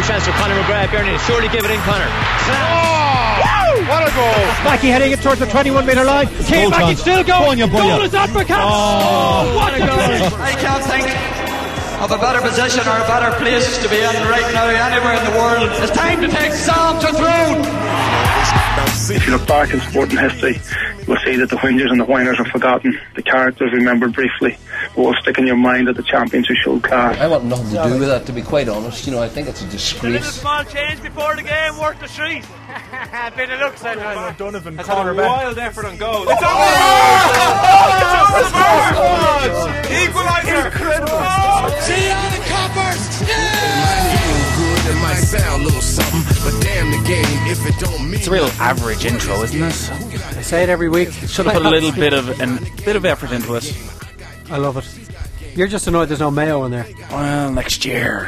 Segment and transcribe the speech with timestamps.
[0.00, 0.90] no chance for Conor McGrath.
[0.90, 2.08] Bernie surely give it in, Conor.
[2.08, 4.44] Oh, what a goal!
[4.64, 6.28] Mackey heading it towards the 21 metre line.
[6.44, 7.26] Cian Mackey still going.
[7.26, 7.80] Go on, you boy.
[7.80, 8.64] Goal is on for Cats.
[8.64, 9.56] Oh.
[9.56, 10.40] what a goal!
[10.40, 11.06] I can't think
[12.00, 15.24] of a better position or a better place to be in right now anywhere in
[15.28, 15.68] the world.
[15.84, 17.60] It's time to take Sam to throne.
[19.12, 22.04] If you look back in sporting history, you will see that the whingers and the
[22.04, 24.56] whiners are forgotten, the characters remembered briefly,
[24.94, 27.18] but will stick in your mind that the champions who showed class.
[27.18, 29.06] I want nothing to do with that, to be quite honest.
[29.06, 30.24] You know, I think it's a disgrace.
[30.24, 32.44] small change before the game worth the treat.
[33.36, 33.98] Bit of luck, said
[34.38, 36.22] Donovan That's a wild effort on goal.
[36.28, 36.60] It's over!
[39.90, 40.66] Equaliser!
[40.66, 41.18] Incredible!
[41.82, 43.02] See you on the coppers!
[44.60, 48.14] Good and might sound a little something, but damn the game if it don't mean
[48.14, 50.09] It's a real average intro, isn't it?
[50.40, 51.12] I say it every week.
[51.28, 53.76] Should have put a little bit of an bit of effort into it.
[54.50, 55.54] I love it.
[55.54, 56.86] You're just annoyed there's no mayo in there.
[57.10, 58.26] Well, next year.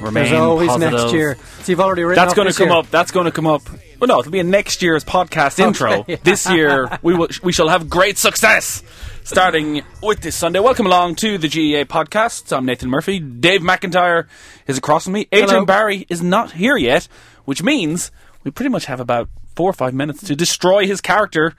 [0.00, 0.98] Remain There's always positive.
[0.98, 1.36] next year.
[1.60, 2.78] So you've already written That's going to come year.
[2.78, 2.90] up.
[2.90, 3.60] That's going to come up.
[4.00, 6.06] Well, no, it'll be a next year's podcast intro.
[6.24, 7.28] This year, we will.
[7.42, 8.82] We shall have great success.
[9.22, 10.60] Starting with this Sunday.
[10.60, 12.50] Welcome along to the GAA podcast.
[12.56, 13.18] I'm Nathan Murphy.
[13.18, 14.26] Dave McIntyre
[14.66, 15.28] is across from me.
[15.32, 15.64] Adrian Hello.
[15.66, 17.08] Barry is not here yet,
[17.44, 18.10] which means
[18.42, 19.28] we pretty much have about
[19.60, 21.52] four or five minutes to destroy his character,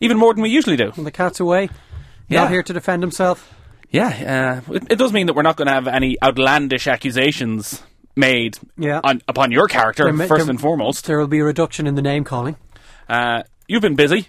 [0.00, 0.92] even more than we usually do.
[0.96, 1.68] And the cat's away.
[2.28, 2.42] Yeah.
[2.42, 3.52] Not here to defend himself.
[3.90, 7.82] Yeah, uh, it, it does mean that we're not going to have any outlandish accusations
[8.14, 9.00] made Yeah.
[9.02, 11.06] on, upon your character, There first there- and foremost.
[11.06, 12.54] There will be a reduction in the name calling.
[13.08, 14.28] Uh, you've been busy.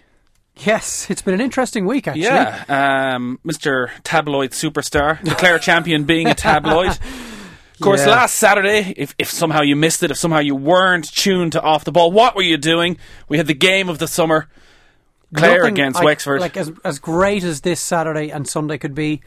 [0.65, 2.23] Yes, it's been an interesting week, actually.
[2.23, 2.63] Yeah,
[3.15, 3.89] um, Mr.
[4.03, 6.97] Tabloid Superstar, declare champion being a tabloid.
[7.79, 8.11] Of course, Yeah.
[8.11, 11.85] last Saturday, if, if somehow you missed it, if somehow you weren't tuned to Off
[11.85, 12.97] the Ball, what were you doing?
[13.29, 14.47] We had the game of the summer,
[15.33, 16.41] Clare Nothing against like- Wexford.
[16.41, 19.21] Like as as great as this Saturday and Sunday could be,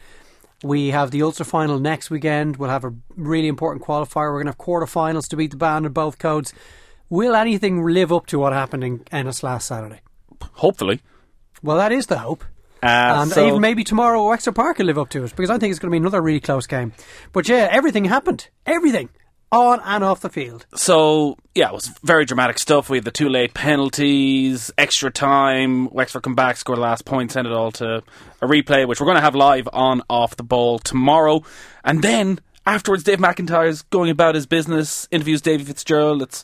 [0.63, 2.57] we have the Ulster final next weekend.
[2.57, 4.31] We'll have a really important qualifier.
[4.31, 6.53] We're going to have quarterfinals to beat the band in both codes.
[7.09, 10.01] Will anything live up to what happened in Ennis last Saturday?
[10.53, 11.01] Hopefully.
[11.61, 12.43] Well, that is the hope.
[12.83, 15.57] Uh, and so- even maybe tomorrow Wexford Park will live up to it because I
[15.57, 16.93] think it's going to be another really close game.
[17.31, 18.49] But yeah, everything happened.
[18.65, 19.09] Everything.
[19.51, 20.65] On and off the field.
[20.75, 22.89] So yeah, it was very dramatic stuff.
[22.89, 25.89] We had the two late penalties, extra time.
[25.91, 28.01] Wexford come back, score the last point, send it all to
[28.41, 31.43] a replay, which we're going to have live on off the ball tomorrow.
[31.83, 36.23] And then afterwards, Dave McIntyre's going about his business, interviews Davy Fitzgerald.
[36.23, 36.43] It's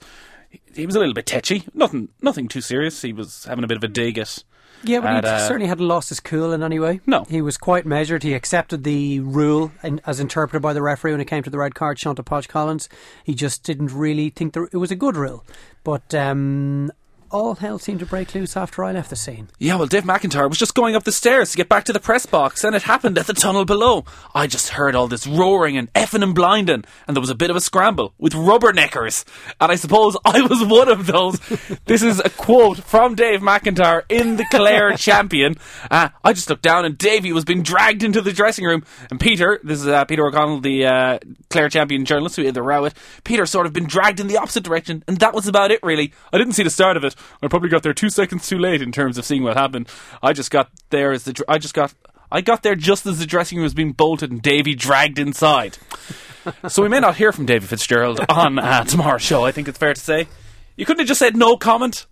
[0.75, 3.01] he was a little bit tetchy, nothing, nothing too serious.
[3.01, 4.43] He was having a bit of a dig at.
[4.83, 7.01] Yeah, but he uh, certainly hadn't lost his cool in any way.
[7.05, 7.25] No.
[7.29, 8.23] He was quite measured.
[8.23, 11.57] He accepted the rule in, as interpreted by the referee when it came to the
[11.57, 12.87] red card, Shanta Podge Collins.
[13.23, 15.43] He just didn't really think the, it was a good rule.
[15.83, 16.91] But um,
[17.31, 19.49] all hell seemed to break loose after I left the scene.
[19.59, 21.99] Yeah, well, Dave McIntyre was just going up the stairs to get back to the
[21.99, 24.05] press box, and it happened at the tunnel below.
[24.33, 27.49] I just heard all this roaring and effing and blinding, and there was a bit
[27.49, 29.25] of a scramble with rubberneckers.
[29.59, 31.39] And I suppose I was one of those.
[31.85, 35.55] this is a quote from Dave McIntyre in the Clare Champion.
[35.89, 39.19] Uh, I just looked down, and Davey was being dragged into the dressing room, and
[39.19, 41.19] Peter, this is uh, Peter O'Connell, the uh,
[41.49, 44.37] Clare Champion journalist who had the row it, Peter sort of been dragged in the
[44.37, 46.13] opposite direction, and that was about it, really.
[46.33, 47.15] I didn't see the start of it.
[47.41, 49.87] I probably got there two seconds too late in terms of seeing what happened.
[50.21, 51.93] I just got there as the I just got
[52.31, 55.77] I got there just as the dressing room was being bolted and Davy dragged inside.
[56.67, 59.43] so we may not hear from Davy Fitzgerald on uh, tomorrow's show.
[59.45, 60.27] I think it's fair to say.
[60.75, 62.05] You couldn't have just said no comment.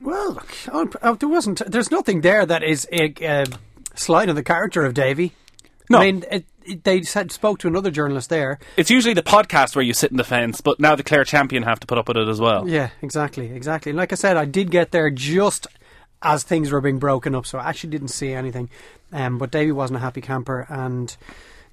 [0.00, 1.62] Well, look, on- uh, there wasn't.
[1.70, 3.46] There's nothing there that is a uh,
[3.94, 5.32] slide on the character of Davy.
[5.88, 5.98] No.
[5.98, 6.44] I mean, it, it,
[6.82, 8.58] they said, spoke to another journalist there.
[8.76, 11.62] It's usually the podcast where you sit in the fence, but now the Clare champion
[11.62, 12.68] have to put up with it as well.
[12.68, 13.92] Yeah, exactly, exactly.
[13.92, 15.66] Like I said, I did get there just
[16.22, 18.70] as things were being broken up, so I actually didn't see anything.
[19.12, 21.14] Um, but Davy wasn't a happy camper, and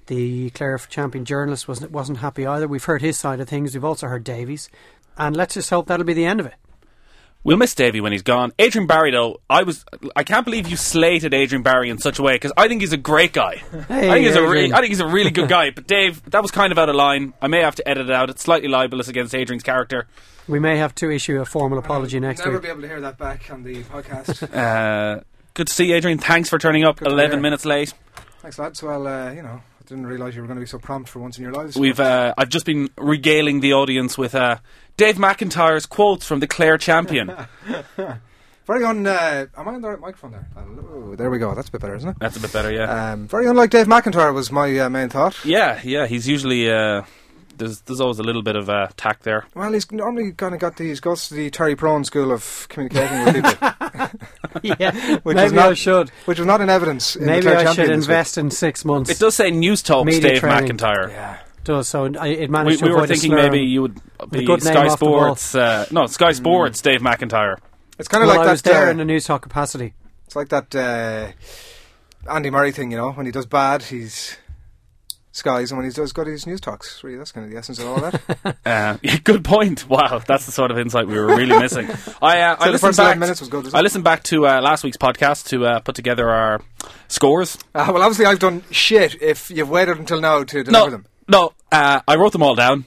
[0.06, 2.68] the Clare champion journalist wasn't wasn't happy either.
[2.68, 3.74] We've heard his side of things.
[3.74, 4.68] We've also heard Davy's,
[5.16, 6.54] and let's just hope that'll be the end of it.
[7.44, 8.52] We'll miss Davy when he's gone.
[8.60, 12.22] Adrian Barry, though, I was I can't believe you slated Adrian Barry in such a
[12.22, 13.56] way because I think he's a great guy.
[13.88, 15.70] Hey, I think he's a re- I think he's a really good guy.
[15.70, 17.32] But Dave, that was kind of out of line.
[17.42, 18.30] I may have to edit it out.
[18.30, 20.06] It's slightly libelous against Adrian's character.
[20.46, 22.62] We may have to issue a formal apology next Never week.
[22.62, 24.48] be able to hear that back on the podcast.
[24.56, 25.20] Uh,
[25.54, 26.18] good to see you, Adrian.
[26.18, 27.92] Thanks for turning up Good eleven minutes late.
[28.40, 28.82] Thanks, lads.
[28.82, 31.18] Well, uh, you know, I didn't realise you were going to be so prompt for
[31.18, 31.76] once in your lives.
[31.76, 34.58] We've uh, I've just been regaling the audience with uh,
[35.02, 37.34] Dave McIntyre's quotes from the Clare champion.
[38.66, 39.04] Very un.
[39.04, 40.46] Uh, am I on the right microphone there?
[40.54, 41.16] Hello.
[41.16, 41.52] There we go.
[41.56, 42.16] That's a bit better, isn't it?
[42.20, 43.12] That's a bit better, yeah.
[43.12, 45.44] Um, very unlike Dave McIntyre was my uh, main thought.
[45.44, 46.06] yeah, yeah.
[46.06, 47.02] He's usually uh,
[47.58, 49.44] there's there's always a little bit of uh, tact there.
[49.56, 52.66] Well, he's normally kind of got the, he's goes to the Terry Prone school of
[52.68, 53.68] communicating with people,
[54.62, 56.10] yeah, which maybe was not I should.
[56.26, 57.16] which was not in evidence.
[57.16, 57.96] In Maybe Clare I Champion should this week.
[58.10, 59.10] invest in six months.
[59.10, 60.70] It does say News Talks Media Dave training.
[60.76, 61.08] McIntyre.
[61.10, 61.38] Yeah.
[61.64, 61.88] Does.
[61.88, 63.42] So I, it We, to we were avoid a thinking slur.
[63.42, 64.00] maybe you would
[64.30, 65.36] be good Sky off the ball.
[65.36, 65.54] Sports.
[65.54, 66.80] Uh, no, Sky Sports.
[66.80, 67.56] Dave McIntyre.
[67.98, 68.52] It's kind of Well, like I that.
[68.52, 69.94] was there uh, in a news talk capacity.
[70.26, 71.32] It's like that uh,
[72.30, 73.12] Andy Murray thing, you know.
[73.12, 74.38] When he does bad, he's
[75.34, 77.02] skies, and when he does good, he's news talks.
[77.04, 78.56] Really, that's kind of the essence of all that.
[78.66, 79.88] Uh, good point.
[79.88, 81.86] Wow, that's the sort of insight we were really missing.
[82.22, 83.18] I, uh, I the listened first back.
[83.18, 83.74] minutes was good.
[83.74, 86.60] I listened back to uh, last week's podcast to uh, put together our
[87.08, 87.56] scores.
[87.74, 89.20] uh, well, obviously, I've done shit.
[89.20, 92.54] If you've waited until now to deliver No, them, no, uh, I wrote them all
[92.54, 92.84] down.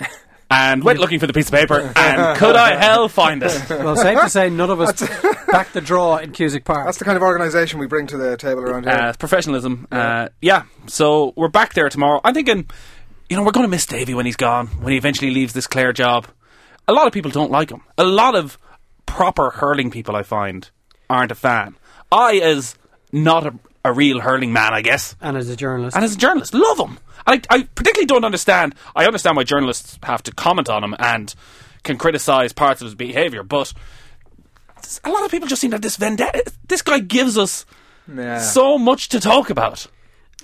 [0.50, 3.68] And went looking for the piece of paper, and could I hell find it?
[3.68, 4.98] Well, safe to say, none of us
[5.46, 6.86] backed the draw in Cusack Park.
[6.86, 8.94] that's the kind of organisation we bring to the table around here.
[8.94, 9.86] Uh, professionalism.
[9.92, 10.62] Uh, yeah.
[10.86, 12.22] So we're back there tomorrow.
[12.24, 12.66] I'm thinking,
[13.28, 15.66] you know, we're going to miss Davey when he's gone, when he eventually leaves this
[15.66, 16.26] Clare job.
[16.86, 17.82] A lot of people don't like him.
[17.98, 18.56] A lot of
[19.04, 20.70] proper hurling people, I find,
[21.10, 21.76] aren't a fan.
[22.10, 22.74] I, as
[23.12, 23.54] not a,
[23.84, 26.78] a real hurling man, I guess, and as a journalist, and as a journalist, love
[26.78, 26.98] him.
[27.26, 28.74] And I, I particularly don't understand.
[28.94, 31.34] I understand why journalists have to comment on him and
[31.82, 33.72] can criticise parts of his behaviour, but
[35.04, 36.50] a lot of people just seem to have this vendetta.
[36.66, 37.66] This guy gives us
[38.12, 38.40] yeah.
[38.40, 39.86] so much to talk about.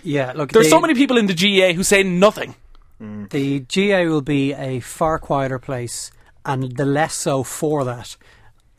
[0.02, 2.54] yeah, look, There's the, so many people in the GAA who say nothing.
[3.00, 3.30] Mm.
[3.30, 6.12] The GAA will be a far quieter place,
[6.44, 8.16] and the less so for that.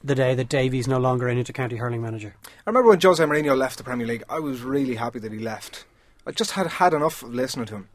[0.04, 2.36] The day that Davy's no longer an intercounty hurling manager.
[2.46, 5.40] I remember when Jose Mourinho left the Premier League, I was really happy that he
[5.40, 5.86] left.
[6.26, 7.90] I just had had enough of listening to him.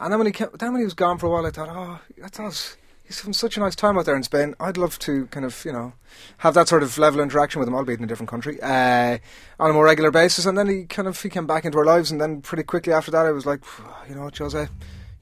[0.00, 1.68] And then when he came, then when he was gone for a while, I thought,
[1.70, 2.76] oh, that's us.
[3.04, 4.54] He's having such a nice time out there in Spain.
[4.60, 5.94] I'd love to kind of, you know,
[6.38, 9.18] have that sort of level interaction with him, albeit in a different country, uh,
[9.58, 10.46] on a more regular basis.
[10.46, 12.92] And then he kind of he came back into our lives, and then pretty quickly
[12.92, 13.62] after that, I was like,
[14.08, 14.68] you know Jose,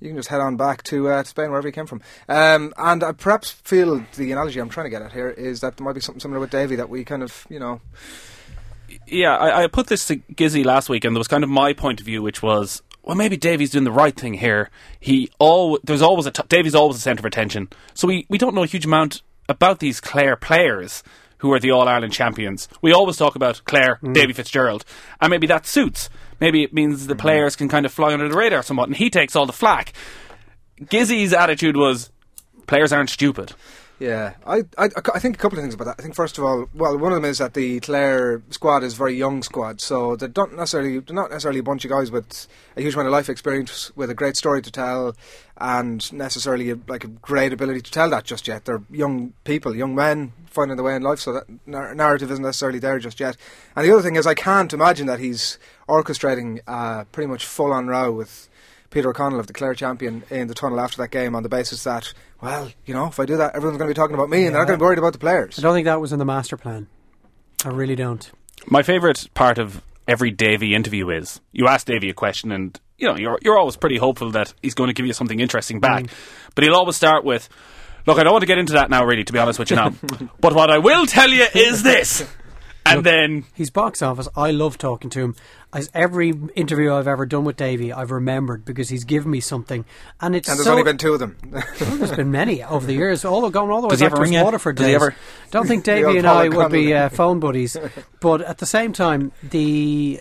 [0.00, 2.02] you can just head on back to, uh, Spain, wherever you came from.
[2.28, 5.78] Um, and I perhaps feel the analogy I'm trying to get at here is that
[5.78, 7.80] there might be something similar with Davy that we kind of, you know,
[9.10, 11.72] Yeah, I, I put this to Gizzy last week, and there was kind of my
[11.72, 14.70] point of view, which was, well, maybe Davy's doing the right thing here.
[15.00, 18.38] He all there's always a t- Davey's always a centre of attention, so we, we
[18.38, 21.02] don't know a huge amount about these Clare players
[21.38, 22.68] who are the All Ireland champions.
[22.82, 24.12] We always talk about Clare, mm.
[24.12, 24.84] Davy Fitzgerald,
[25.20, 26.10] and maybe that suits.
[26.40, 27.20] Maybe it means the mm-hmm.
[27.20, 29.92] players can kind of fly under the radar somewhat, and he takes all the flack.
[30.80, 32.10] Gizzy's attitude was,
[32.66, 33.52] players aren't stupid.
[34.00, 35.96] Yeah, I, I, I think a couple of things about that.
[35.98, 38.94] I think first of all, well, one of them is that the Clare squad is
[38.94, 42.12] a very young squad, so they don't necessarily they're not necessarily a bunch of guys
[42.12, 42.46] with
[42.76, 45.16] a huge amount of life experience, with a great story to tell,
[45.56, 48.66] and necessarily a, like a great ability to tell that just yet.
[48.66, 52.44] They're young people, young men finding their way in life, so that nar- narrative isn't
[52.44, 53.36] necessarily there just yet.
[53.74, 55.58] And the other thing is, I can't imagine that he's
[55.88, 58.48] orchestrating uh, pretty much full on row with
[58.90, 61.84] Peter O'Connell of the Clare champion in the tunnel after that game on the basis
[61.84, 64.46] that, well, you know, if I do that, everyone's going to be talking about me
[64.46, 65.58] and they're not going to be worried about the players.
[65.58, 66.88] I don't think that was in the master plan.
[67.64, 68.30] I really don't.
[68.66, 73.06] My favourite part of every Davy interview is you ask Davy a question, and you
[73.06, 76.04] know you're you're always pretty hopeful that he's going to give you something interesting back.
[76.04, 76.10] Mm.
[76.54, 77.48] But he'll always start with,
[78.06, 79.76] "Look, I don't want to get into that now, really, to be honest with you
[79.76, 79.94] now.
[80.40, 82.26] but what I will tell you is this."
[82.86, 84.28] And then He's box office.
[84.34, 85.36] I love talking to him.
[85.70, 89.84] As every interview I've ever done with Davey, I've remembered because he's given me something,
[90.18, 91.36] and it's And there's so, only been two of them.
[91.78, 94.12] There's been many over the years, all of- going all the way Does he back
[94.12, 94.44] ever to his ring you?
[94.44, 95.02] Waterford Does he days.
[95.02, 95.14] ever-
[95.50, 97.76] Don't think The Davey and I would be uh, phone buddies,
[98.20, 100.20] but at the same time, the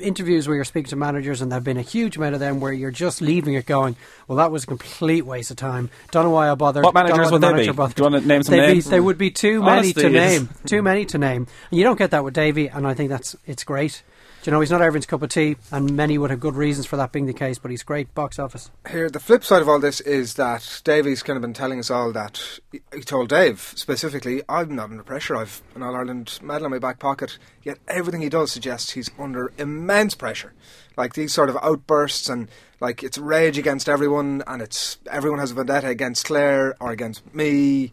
[0.00, 2.72] interviews where you're speaking to managers, and there've been a huge amount of them where
[2.72, 3.96] you're just leaving it going,
[4.28, 5.90] well, that was a complete waste of time.
[6.12, 6.84] Don't know why I bothered.
[6.84, 7.72] What managers why would the they be?
[7.72, 7.96] bothered.
[7.96, 8.84] Do you want to name some They'd be- names?
[8.90, 10.48] They would be too many Honesty to name.
[10.66, 11.48] Too many to name.
[11.72, 14.04] And you don't get that with Davey, and I think that's it's great.
[14.44, 16.84] Do you know, he's not everyone's cup of tea, and many would have good reasons
[16.84, 18.70] for that being the case, but he's great box office.
[18.90, 21.90] Here, the flip side of all this is that Davy's kind of been telling us
[21.90, 25.34] all that he told Dave specifically, "I'm not under pressure.
[25.34, 29.10] I've an All Ireland medal in my back pocket." Yet everything he does suggests he's
[29.18, 30.52] under immense pressure.
[30.94, 35.52] Like these sort of outbursts and like it's rage against everyone, and it's everyone has
[35.52, 37.92] a vendetta against Clare or against me.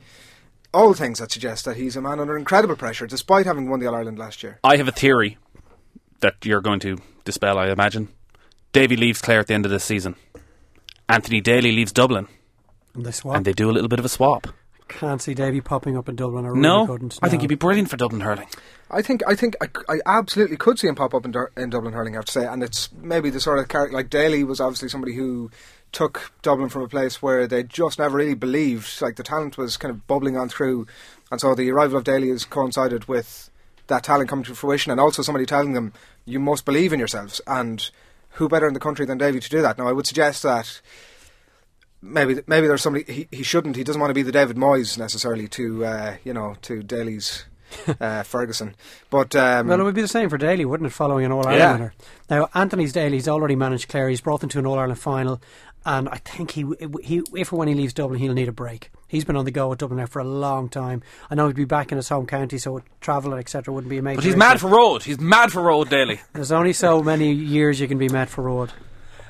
[0.73, 3.87] All things that suggest that he's a man under incredible pressure, despite having won the
[3.87, 4.59] All Ireland last year.
[4.65, 5.37] I have a theory
[6.21, 8.09] that you're going to dispel, I imagine.
[8.73, 10.15] Davy leaves Clare at the end of this season.
[11.09, 12.27] Anthony Daly leaves Dublin,
[12.95, 13.35] And they swap.
[13.35, 14.47] and they do a little bit of a swap.
[14.87, 16.45] Can't see Davy popping up in Dublin.
[16.45, 17.17] I really No, couldn't.
[17.21, 18.47] I think he'd be brilliant for Dublin hurling.
[18.89, 21.69] I think I think I, I absolutely could see him pop up in, Dur- in
[21.69, 22.15] Dublin hurling.
[22.15, 24.89] I have to say, and it's maybe the sort of character like Daly was obviously
[24.89, 25.49] somebody who
[25.93, 29.01] took Dublin from a place where they just never really believed.
[29.01, 30.87] Like the talent was kind of bubbling on through,
[31.31, 33.49] and so the arrival of Daly has coincided with
[33.91, 35.93] that talent coming to fruition, and also somebody telling them
[36.25, 37.39] you must believe in yourselves.
[37.45, 37.87] And
[38.35, 39.77] who better in the country than Davy to do that?
[39.77, 40.81] Now, I would suggest that
[42.01, 43.75] maybe maybe there's somebody he, he shouldn't.
[43.75, 47.45] He doesn't want to be the David Moyes necessarily to uh, you know to Daly's
[48.01, 48.75] uh, Ferguson.
[49.09, 51.45] But um, Well, it would be the same for Daly, wouldn't it, following an All
[51.47, 51.71] Ireland Yeah.
[51.73, 51.93] winner?
[52.29, 54.09] Now, Anthony's Daly's already managed Clare.
[54.09, 55.41] He's brought them to an All Ireland final,
[55.85, 56.65] and I think he,
[57.01, 58.91] he, if or when he leaves Dublin, he'll need a break.
[59.07, 61.01] He's been on the go at Dublin now for a long time.
[61.29, 63.73] I know he'd be back in his home county, so travel and etc.
[63.73, 64.17] wouldn't be amazing.
[64.17, 64.39] But he's issue.
[64.39, 65.03] mad for road.
[65.03, 66.21] He's mad for road daily.
[66.33, 68.71] There's only so many years you can be mad for road.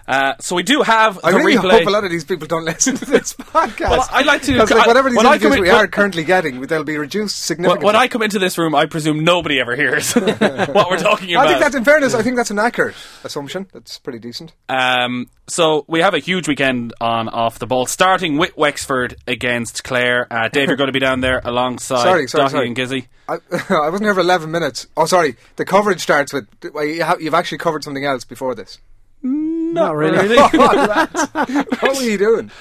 [0.08, 1.72] Uh, so we do have I really replay.
[1.79, 3.89] hope a lot of these people don't listen to this podcast.
[3.91, 6.98] Well, I'd like to- like, whatever these interviews in- we are currently getting, they'll be
[6.98, 7.86] reduced significantly.
[7.86, 11.46] when I come into this room, I presume nobody ever hears what we're talking about.
[11.46, 13.67] I think that's, in fairness, I think that's an accurate assumption.
[13.74, 14.53] That's pretty decent.
[14.70, 19.84] Um, so we have a huge weekend on off the ball, starting with Wexford against
[19.84, 20.27] Clare.
[20.31, 22.67] Uh, Dave, you're going to be down there alongside Sorry, sorry, Dahi sorry.
[22.67, 23.08] and Gizzy.
[23.27, 23.36] I,
[23.75, 24.88] I wasn't here for 11 minutes.
[24.98, 25.36] Oh, sorry.
[25.58, 26.48] The coverage starts with.
[26.74, 28.79] well, you have, you've actually covered something else before this.
[29.24, 30.36] Not really.
[30.38, 32.51] what were you doing?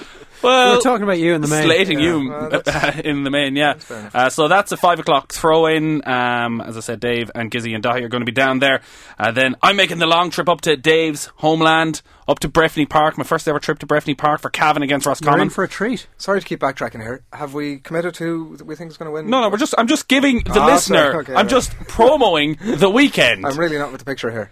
[0.43, 1.63] Well, We're talking about you in the main.
[1.65, 3.75] slating Yeah, you well, that's- in the main, yeah.
[3.75, 4.15] fair enough.
[4.15, 6.01] Uh, so that's a five o'clock throw in.
[6.07, 8.81] Um, as I said, Dave and Gizzy and Dahi are going to be down there.
[9.19, 13.19] Uh, then I'm making the long trip up to Dave's homeland, up to Breffni Park.
[13.19, 16.07] My first ever trip to Breffni Park for Cavan against You're in for a treat.
[16.17, 17.21] Sorry to keep backtracking here.
[17.33, 19.29] Have we committed to that we think is going to win?
[19.29, 19.75] no, no, we're just.
[19.77, 21.19] I'm just giving the Ah, listener.
[21.19, 21.49] okay, I'm right.
[21.49, 23.45] just promoting the weekend.
[23.45, 24.49] I'm really not with the picture here.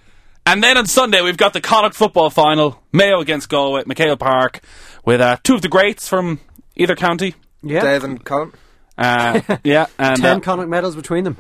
[0.52, 4.18] And then on Sunday, we've got the Connacht football final, Mayo against Galway at McHale
[4.18, 4.62] Park,
[5.06, 6.40] with uh, two of the greats from
[6.76, 7.36] either county.
[7.62, 7.82] Yeah.
[7.82, 8.54] Dave and Colin.
[8.98, 11.38] Uh, yeah, and Ten uh, Connacht medals between them.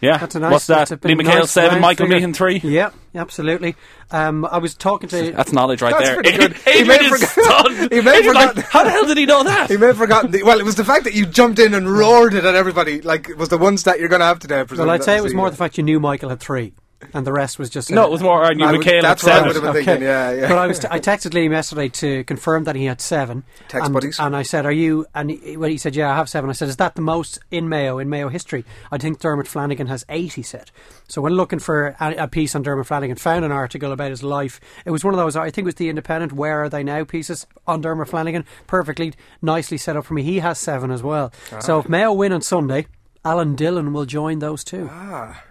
[0.00, 0.50] yeah, That's a nice.
[0.50, 0.88] what's that?
[0.88, 2.16] that's a Liam McHale nice seven, Michael figure.
[2.16, 2.56] Meehan three.
[2.58, 3.76] Yeah, absolutely.
[4.10, 5.30] Um, I was talking to.
[5.30, 6.14] That's knowledge right That's there.
[6.22, 6.56] pretty good.
[6.64, 7.92] He Adrian may have is stunned.
[7.92, 9.70] he may have Adrian's like, forgotten- How the hell did he know that?
[9.70, 10.32] He may have forgotten.
[10.32, 13.02] The, well, it was the fact that you jumped in and roared it at everybody.
[13.02, 14.58] Like it was the one stat you're going to have today.
[14.60, 14.86] I presume.
[14.86, 16.72] well, I'd say it was the- more the fact you knew Michael had three,
[17.14, 17.90] and the rest was just.
[17.90, 18.42] no, uh, it was more.
[18.44, 20.02] I knew I would- that's what I would have been thinking.
[20.02, 20.48] Yeah, yeah.
[20.48, 23.44] But I was t- I texted Liam yesterday to confirm that he had seven.
[23.68, 24.18] Text and, buddies.
[24.18, 26.50] And I said, "Are you?" And he, well, he said, "Yeah, I have seven.
[26.50, 29.86] I said, "Is that the most in Mayo in Mayo history?" I think Dermot Flanagan
[29.86, 30.34] has eight.
[30.34, 30.70] He said.
[31.08, 34.22] So when looking for a, a piece on Dermot Flanagan, found an article about his
[34.22, 34.60] life.
[34.84, 35.36] It was one of those.
[35.36, 36.32] I think it was the Independent.
[36.32, 37.04] Where are they now?
[37.04, 40.22] Pieces on Dermot Flanagan, perfectly nicely set up for me.
[40.22, 41.32] He has seven as well.
[41.52, 41.60] Ah.
[41.60, 42.86] So if Mayo win on Sunday,
[43.24, 44.88] Alan Dillon will join those two.
[44.92, 45.42] Ah.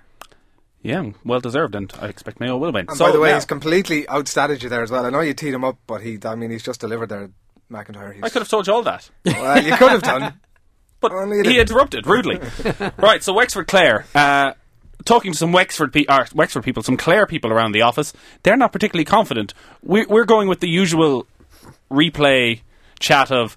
[0.82, 2.86] Yeah, well deserved, and I expect Mayo will win.
[2.88, 5.06] And so, by the way, now, he's completely outstatted you there as well.
[5.06, 6.18] I know you teed him up, but he.
[6.24, 7.30] I mean, he's just delivered there,
[7.72, 8.14] McIntyre.
[8.14, 9.10] He's, I could have told you all that.
[9.26, 10.34] Well, you could have done.
[11.00, 11.12] But
[11.46, 12.40] he interrupted rudely.
[12.98, 14.06] right, so Wexford Clare.
[14.16, 14.54] Uh,
[15.06, 18.58] talking to some Wexford, pe- uh, Wexford people, some Clare people around the office, they're
[18.58, 19.54] not particularly confident.
[19.84, 21.28] We- we're going with the usual
[21.92, 22.62] replay
[23.00, 23.56] chat of,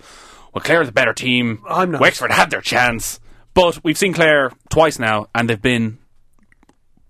[0.53, 1.63] well, Clare are the better team.
[1.67, 2.03] I'm not.
[2.03, 3.21] Wexford had their chance.
[3.55, 5.97] But we've seen Clare twice now, and they've been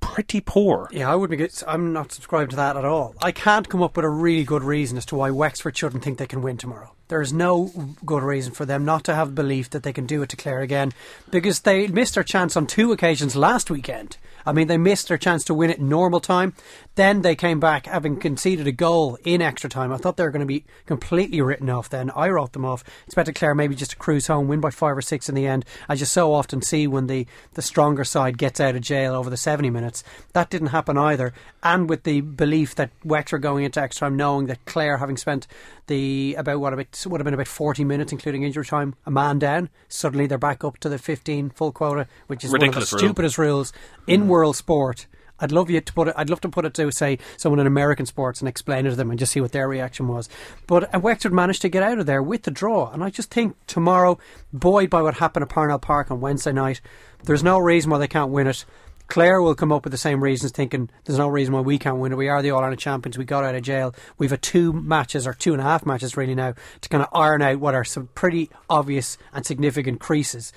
[0.00, 0.88] pretty poor.
[0.92, 1.62] Yeah, I wouldn't get.
[1.66, 3.14] I'm not subscribed to that at all.
[3.22, 6.18] I can't come up with a really good reason as to why Wexford shouldn't think
[6.18, 6.94] they can win tomorrow.
[7.10, 7.72] There's no
[8.06, 10.60] good reason for them not to have belief that they can do it to Clare
[10.60, 10.92] again,
[11.32, 14.16] because they missed their chance on two occasions last weekend.
[14.46, 16.54] I mean, they missed their chance to win it in normal time.
[16.94, 19.92] Then they came back having conceded a goal in extra time.
[19.92, 22.10] I thought they were going to be completely written off then.
[22.14, 22.84] I wrote them off.
[23.06, 25.64] Expected Clare maybe just to cruise home, win by five or six in the end,
[25.88, 29.30] as you so often see when the, the stronger side gets out of jail over
[29.30, 30.02] the 70 minutes.
[30.32, 31.32] That didn't happen either.
[31.62, 35.46] And with the belief that Wexford going into extra time, knowing that Clare, having spent
[35.90, 39.40] the about what about would have been about 40 minutes, including injury time, a man
[39.40, 42.92] down, suddenly they're back up to the 15 full quota, which is Ridiculous one of
[42.92, 43.00] rule.
[43.00, 43.72] the stupidest rules
[44.06, 45.06] in world sport.
[45.40, 46.14] I'd love you to put it.
[46.16, 48.96] I'd love to put it to say someone in American sports and explain it to
[48.96, 50.28] them and just see what their reaction was.
[50.66, 53.30] But uh, Wexford managed to get out of there with the draw, and I just
[53.30, 54.18] think tomorrow,
[54.52, 56.80] buoyed by what happened at Parnell Park on Wednesday night,
[57.24, 58.64] there's no reason why they can't win it.
[59.10, 61.98] Clare will come up with the same reasons, thinking there's no reason why we can't
[61.98, 62.16] win it.
[62.16, 63.18] We are the All Ireland champions.
[63.18, 63.92] We got out of jail.
[64.18, 67.08] We've had two matches, or two and a half matches, really now, to kind of
[67.12, 70.52] iron out what are some pretty obvious and significant creases.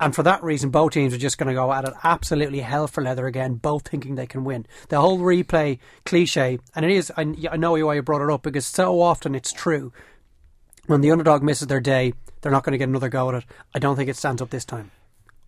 [0.00, 2.86] And for that reason, both teams are just going to go at it absolutely hell
[2.86, 4.64] for leather again, both thinking they can win.
[4.88, 8.42] The whole replay cliche, and it is, I, I know why you brought it up,
[8.42, 9.92] because so often it's true.
[10.86, 13.44] When the underdog misses their day, they're not going to get another go at it.
[13.74, 14.90] I don't think it stands up this time.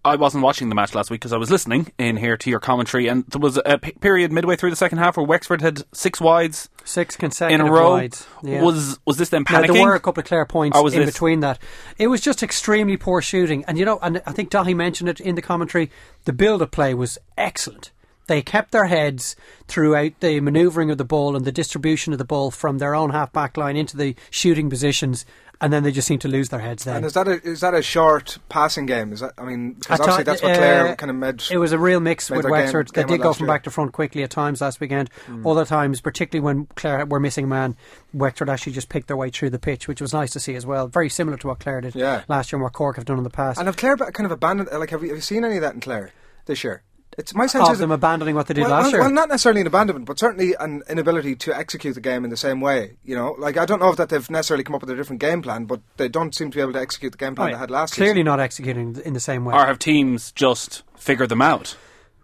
[0.05, 2.59] I wasn't watching the match last week because I was listening in here to your
[2.59, 5.83] commentary, and there was a p- period midway through the second half where Wexford had
[5.93, 7.91] six wides Six in a row.
[7.93, 8.27] wides.
[8.43, 8.63] Yeah.
[8.63, 11.39] Was was this them Now, there were a couple of clear points in this- between
[11.41, 11.61] that.
[11.99, 13.65] It was just extremely poor shooting.
[13.69, 15.89] And, you know, and I think Dahi mentioned it in the commentary,
[16.25, 17.93] the build-up play was excellent.
[18.27, 19.37] They kept their heads
[19.69, 23.11] throughout the manoeuvring of the ball and the distribution of the ball from their own
[23.11, 25.25] half-back line into the shooting positions,
[25.63, 26.97] and then they just seem to lose their heads then.
[26.97, 29.13] And is that a is that a short passing game?
[29.13, 31.43] Is that I mean because obviously that's what uh, Clare kind of made.
[31.51, 32.89] It was a real mix with their game- Wexford.
[32.93, 33.55] they game did go from year.
[33.55, 35.09] back to front quickly at times last weekend.
[35.47, 37.77] Other times, particularly when Clare were missing a man,
[38.13, 40.67] Wexford actually just picked their way through the pitch, which was nice to see as
[40.67, 40.89] well.
[40.89, 42.23] Very similar to what Clare did Yeah.
[42.29, 43.59] last year and what Cork have done in the past.
[43.59, 44.69] and have Clare kind of abandoned?
[44.73, 46.11] Like have you, have you seen any of that in Clare?
[46.47, 46.83] this year.
[47.19, 49.01] It's my sense Of is them abandoning what they did well, last well, year.
[49.03, 52.37] Well, not necessarily an abandonment, but certainly an inability to execute the game in the
[52.37, 52.93] same way.
[53.05, 55.21] You know, like I don't know if that they've necessarily come up with a different
[55.21, 57.53] game plan, but they don't seem to be able to execute the game plan Right.
[57.55, 58.05] they had last year.
[58.07, 58.25] Clearly season.
[58.27, 59.55] not executing in the same way.
[59.55, 61.77] Or have teams just figured them out?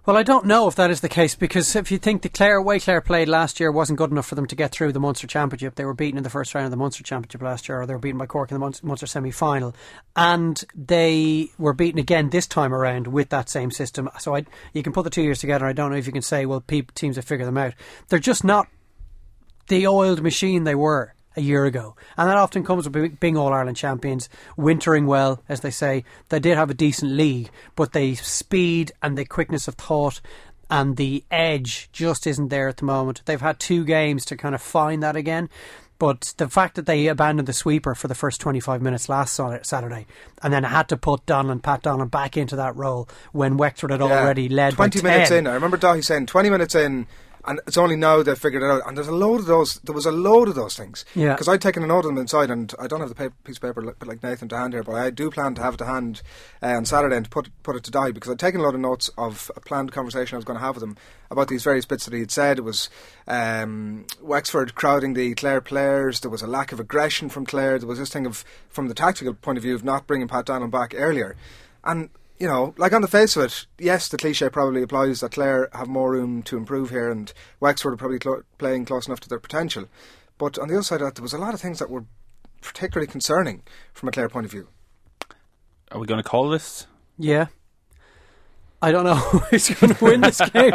[0.09, 2.62] Well, I don't know if that is the case because if you think the Clare
[2.62, 5.27] way Clare played last year wasn't good enough for them to get through the Munster
[5.27, 7.85] Championship, they were beaten in the first round of the Munster Championship last year, or
[7.85, 9.75] they were beaten by Cork in the Munster, semi final,
[10.17, 14.09] and they were beaten again this time around with that same system.
[14.19, 15.67] So I, you can put the two years together.
[15.67, 17.75] I don't know if you can say, well, peop teams have figured them out.
[18.09, 18.67] They're just not
[19.67, 21.97] the oiled machine they were a year ago.
[22.16, 26.04] And that often comes with being All Ireland champions, wintering well, as they say.
[26.28, 30.21] They did have a decent league, but the speed and the quickness of thought
[30.71, 33.23] and the edge just isn't there at the moment.
[33.25, 35.49] They've had two games to kind of find that again.
[35.99, 40.07] But the fact that they abandoned the sweeper for the first 25 minutes last Saturday
[40.42, 43.99] and then had to put Donnellan, Pat Donnellan back into that role when Wexford had
[44.00, 44.07] Yeah.
[44.21, 45.38] already led by twenty minutes 10.
[45.38, 45.47] in.
[45.49, 47.09] I remember Dahi saying twenty minutes in,
[47.49, 48.83] and it's only now they've figured it out.
[48.87, 49.81] And there's a load of those.
[49.81, 51.07] There was a load of those things.
[51.14, 51.33] Yeah.
[51.33, 53.57] Because I'd taken a note of them inside, and I don't have the paper, piece
[53.57, 55.78] of paper like, like Nathan to hand here, but I do plan to have it
[55.78, 56.21] to hand
[56.62, 58.75] uh, on Saturday and to put put it to die because I'd taken a lot
[58.75, 60.97] of notes of a planned conversation I was going to have with him
[61.31, 62.59] about these various bits that he had said.
[62.59, 62.90] It was
[63.26, 66.21] um, Wexford crowding the Clare players.
[66.21, 67.78] There was a lack of aggression from Clare.
[67.78, 70.47] There was this thing of, from the tactical point of view, of not bringing Pat
[70.47, 71.37] Donnellan back earlier.
[71.85, 75.33] And you know, like on the face of it, yes, the cliche probably applies that
[75.33, 79.21] Clare have more room to improve here, and Wexford are probably clo- playing close enough
[79.21, 79.87] to their potential.
[80.38, 82.04] But on the other side of that, there was a lot of things that were
[82.61, 84.68] particularly concerning from a Clare point of view.
[85.90, 86.87] Are we going to call this?
[87.18, 87.47] Yeah.
[88.80, 89.14] I don't know
[89.50, 90.75] who's going to win this game.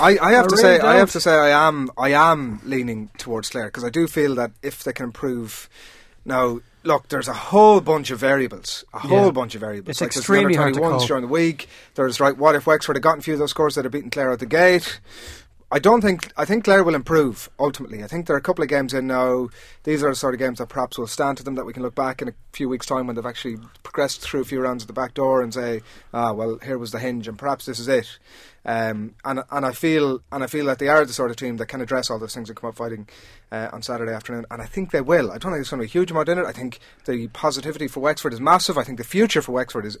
[0.00, 0.96] I, I have I to really say, I don't.
[0.96, 4.52] have to say, I am, I am leaning towards Clare because I do feel that
[4.62, 5.68] if they can improve,
[6.24, 9.30] now look, there's a whole bunch of variables, a whole Yeah.
[9.30, 9.90] bunch of variables.
[9.90, 11.06] It's like there's extremely the hard to under 21s call.
[11.08, 11.68] during the week.
[11.94, 14.10] There's right, what if Wexford had gotten a few of those scores that have beaten
[14.10, 15.00] Clare at the gate?
[15.72, 16.30] I don't think.
[16.36, 18.04] I think Clare will improve ultimately.
[18.04, 19.48] I think there are a couple of games in now.
[19.82, 21.82] These are the sort of games that perhaps will stand to them that we can
[21.82, 24.84] look back in a few weeks' time when they've actually progressed through a few rounds
[24.84, 27.80] at the back door and say, "Ah, well, here was the hinge, and perhaps this
[27.80, 28.18] is it."
[28.66, 31.58] Um, and and I feel and I feel that they are the sort of team
[31.58, 33.06] that can address all those things and come up fighting
[33.52, 34.46] uh, on Saturday afternoon.
[34.50, 35.30] And I think they will.
[35.30, 36.46] I don't think there's going to be a huge amount in it.
[36.46, 38.78] I think the positivity for Wexford is massive.
[38.78, 39.98] I think the future for Wexford is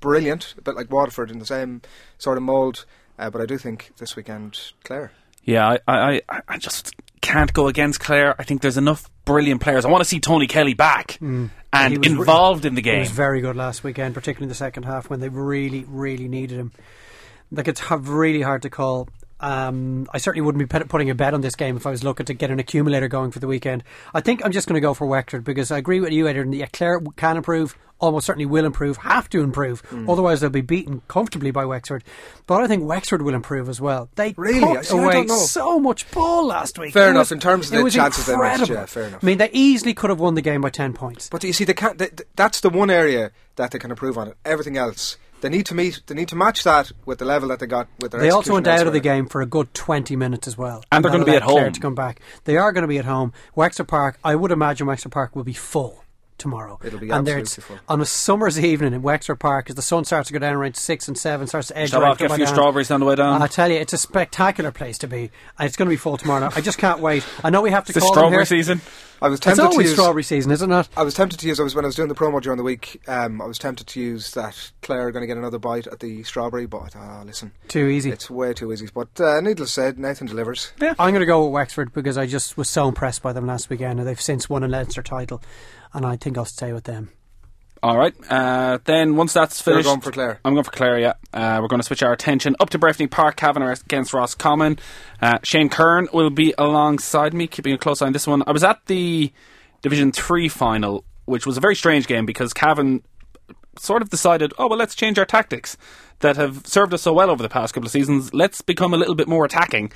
[0.00, 1.82] brilliant, a bit like Waterford in the same
[2.18, 2.84] sort of mould.
[3.18, 5.12] Uh, but I do think this weekend, Clare.
[5.44, 8.34] Yeah, I, I, I- I just can't go against Clare.
[8.38, 9.84] I think there's enough brilliant players.
[9.84, 11.90] I want to see Tony Kelly back and Mm.
[11.90, 13.00] He was re- involved in the He game.
[13.00, 16.58] was very good last weekend, particularly in the second half when they really, really needed
[16.58, 16.72] him.
[17.50, 19.08] Like it's really hard to call.
[19.38, 22.24] Um, I certainly wouldn't be putting a bet on this game if I was looking
[22.26, 23.84] to get an accumulator going for the weekend.
[24.14, 26.54] I think I'm just going to go for Wexford because I agree with you, Adrian.
[26.54, 29.80] Yeah, Clare can improve, almost certainly will improve, have to improve.
[29.90, 30.08] Hmm.
[30.08, 32.02] Otherwise, they'll be beaten comfortably by Wexford.
[32.46, 34.08] But I think Wexford will improve as well.
[34.14, 34.60] They Really?
[34.74, 36.94] put see, away so much ball last week.
[36.94, 39.22] Fair It enough, was- in terms of the chances they missed, yeah, fair enough.
[39.22, 41.28] I mean, they easily could have won the game by ten points.
[41.28, 41.98] But you see, they can't.
[41.98, 44.28] They, that's the one area that they can improve on.
[44.28, 44.36] It.
[44.46, 46.02] Everything else, they need to meet.
[46.06, 48.20] They need to match that with the level that they got with their.
[48.20, 50.82] They also went execution out of the game for a good 20 minutes as well.
[50.90, 51.72] And they're gonna be allowed at Clare home.
[51.72, 52.20] to come back.
[52.44, 53.32] They are going to be at home.
[53.54, 56.04] Wexford Park, I would imagine Wexford Park will be full
[56.38, 56.78] tomorrow.
[56.84, 57.78] It'll be and absolutely there's- full.
[57.88, 60.76] On a summer's evening in Wexford Park, as the sun starts to go down around
[60.76, 62.54] 6 and 7, starts to edge Stop around off, get a few down.
[62.54, 63.42] strawberries on the way down.
[63.42, 65.30] I tell you, it's a spectacular place to be.
[65.58, 66.50] And it's going to be full tomorrow.
[66.54, 67.24] I just can't wait.
[67.44, 68.44] I know we have to It's the call them strawberry here.
[68.46, 68.80] season.
[69.22, 69.92] I was It's tempted to always use.
[69.94, 70.90] strawberry season, is it not?
[70.94, 71.58] I was tempted to use.
[71.58, 73.00] I was when I was doing the promo during the week.
[73.08, 76.00] Um, I was tempted to use that Clare are going to get another bite at
[76.00, 78.10] the strawberry, but ah, listen, Too easy.
[78.10, 78.88] it's way too easy.
[78.94, 80.72] But uh, needless said, Nathan delivers.
[80.82, 80.92] Yeah.
[80.98, 83.70] I'm going to go with Wexford because I just was so impressed by them last
[83.70, 85.40] weekend, and they've since won a Leinster title,
[85.96, 87.10] and I think I'll stay with them.
[87.82, 88.14] All right.
[88.28, 90.40] Uh, then once that's You're finished, going for Clare.
[90.44, 90.98] I'm going for Clare.
[90.98, 93.36] Yeah, uh, we're going to switch our attention up to Breffni Park.
[93.36, 94.78] Cavan against Roscommon.
[95.20, 98.42] Uh, Shane Curran will be alongside me, keeping a close eye on this one.
[98.46, 99.32] I was at the
[99.82, 103.02] Division Three final, which was a very strange game because Cavan
[103.78, 105.76] sort of decided, oh well, let's change our tactics
[106.20, 108.32] that have served us so well over the past couple of seasons.
[108.34, 109.92] Let's become a little bit more attacking,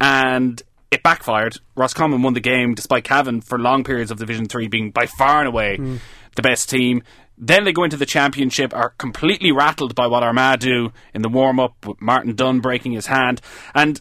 [0.00, 0.62] and
[0.94, 1.58] it backfired.
[1.76, 5.40] Roscommon won the game despite Cavan for long periods of Division Three being by far
[5.40, 5.96] and away hmm.
[6.36, 7.02] the best team.
[7.36, 11.28] Then they go into the championship, are completely rattled by what Armagh do in the
[11.28, 13.40] warm up, with Martin Dunne breaking his hand,
[13.74, 14.00] and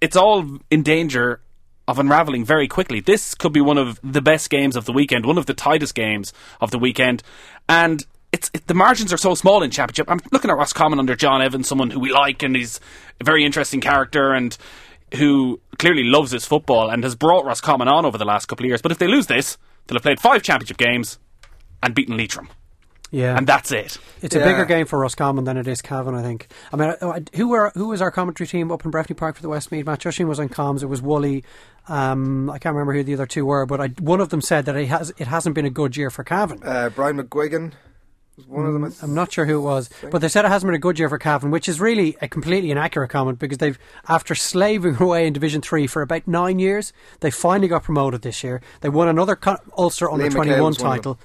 [0.00, 1.40] it's all in danger
[1.88, 3.00] of unraveling very quickly.
[3.00, 5.96] This could be one of the best games of the weekend, one of the tightest
[5.96, 7.24] games of the weekend,
[7.68, 10.08] and it's it, the margins are so small in championship.
[10.08, 12.78] I'm looking at Roscommon under John Evans, someone who we like, and he's
[13.20, 14.56] a very interesting character, and
[15.16, 18.68] who clearly loves his football and has brought Roscommon on over the last couple of
[18.68, 18.82] years.
[18.82, 21.18] But if they lose this, they'll have played five championship games
[21.82, 22.48] and beaten Leitrim.
[23.10, 23.36] Yeah.
[23.36, 23.96] and that's it.
[24.22, 26.48] It's a bigger game for Roscommon than it is Cavan, I think.
[26.72, 29.36] I mean, I- I- who were who was our commentary team up in Breffni Park
[29.36, 30.00] for the Westmeath match?
[30.00, 30.82] Joshing was on comms.
[30.82, 31.44] It was Woolley.
[31.86, 34.64] Um, I can't remember who the other two were, but I, one of them said
[34.64, 36.60] that it has it hasn't been a good year for Cavan.
[36.64, 37.72] Uh, Brian McGuigan
[38.36, 38.84] was one of them.
[38.84, 40.98] I I'm not sure who it was, but they said it hasn't been a good
[40.98, 45.26] year for Cavan, which is really a completely inaccurate comment because they've, after slaving away
[45.26, 48.60] in Division Three for about nine years, they finally got promoted this year.
[48.80, 49.38] They won another
[49.76, 51.18] Ulster under Liam McHale 21 was one title,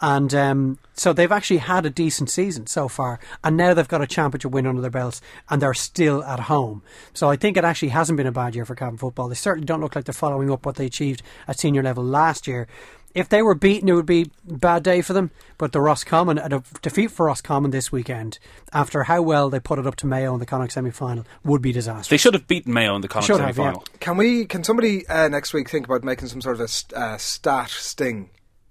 [0.00, 3.18] and um, so they've actually had a decent season so far.
[3.42, 6.82] And now they've got a championship win under their belts, and they're still at home.
[7.14, 9.28] So I think it actually hasn't been a bad year for Cavan football.
[9.28, 12.46] They certainly don't look like they're following up what they achieved at senior level last
[12.46, 12.68] year.
[13.14, 15.30] If they were beaten, it would be a bad day for them.
[15.56, 18.38] But the Roscommon, a defeat for Roscommon this weekend,
[18.72, 21.62] after how well they put it up to Mayo in the Connacht semi final, would
[21.62, 22.08] be disastrous.
[22.08, 23.84] They should have beaten Mayo in the Connacht Should semi final.
[24.00, 24.44] Can we?
[24.44, 27.70] Can somebody uh, next week think about making some sort of a st- uh, stat
[27.70, 28.30] sting?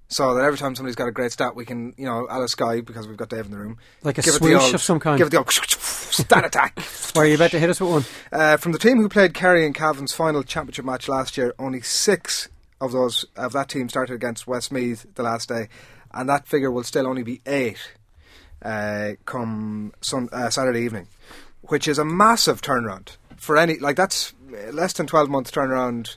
[0.10, 2.80] So that every time somebody's got a great stat, we can, you know, Alice Sky
[2.80, 4.82] because we've got Dave in the room, Like a give it the swoosh old- of
[4.82, 5.17] some kind.
[5.17, 6.80] Give it the old stat attack.
[7.13, 8.06] Where are you about to hit us with one?
[8.32, 11.82] Uh, from the team who played Kerry and Cavan's final championship match last year, only
[11.82, 12.47] six
[12.79, 15.69] of those of that team started against Westmeath the last day,
[16.13, 17.91] and that figure will still only be eight
[18.61, 21.07] uh, come sun, uh, Saturday evening,
[21.61, 24.33] which is a massive turnaround for any like that's
[24.71, 26.15] less than twelve month turnaround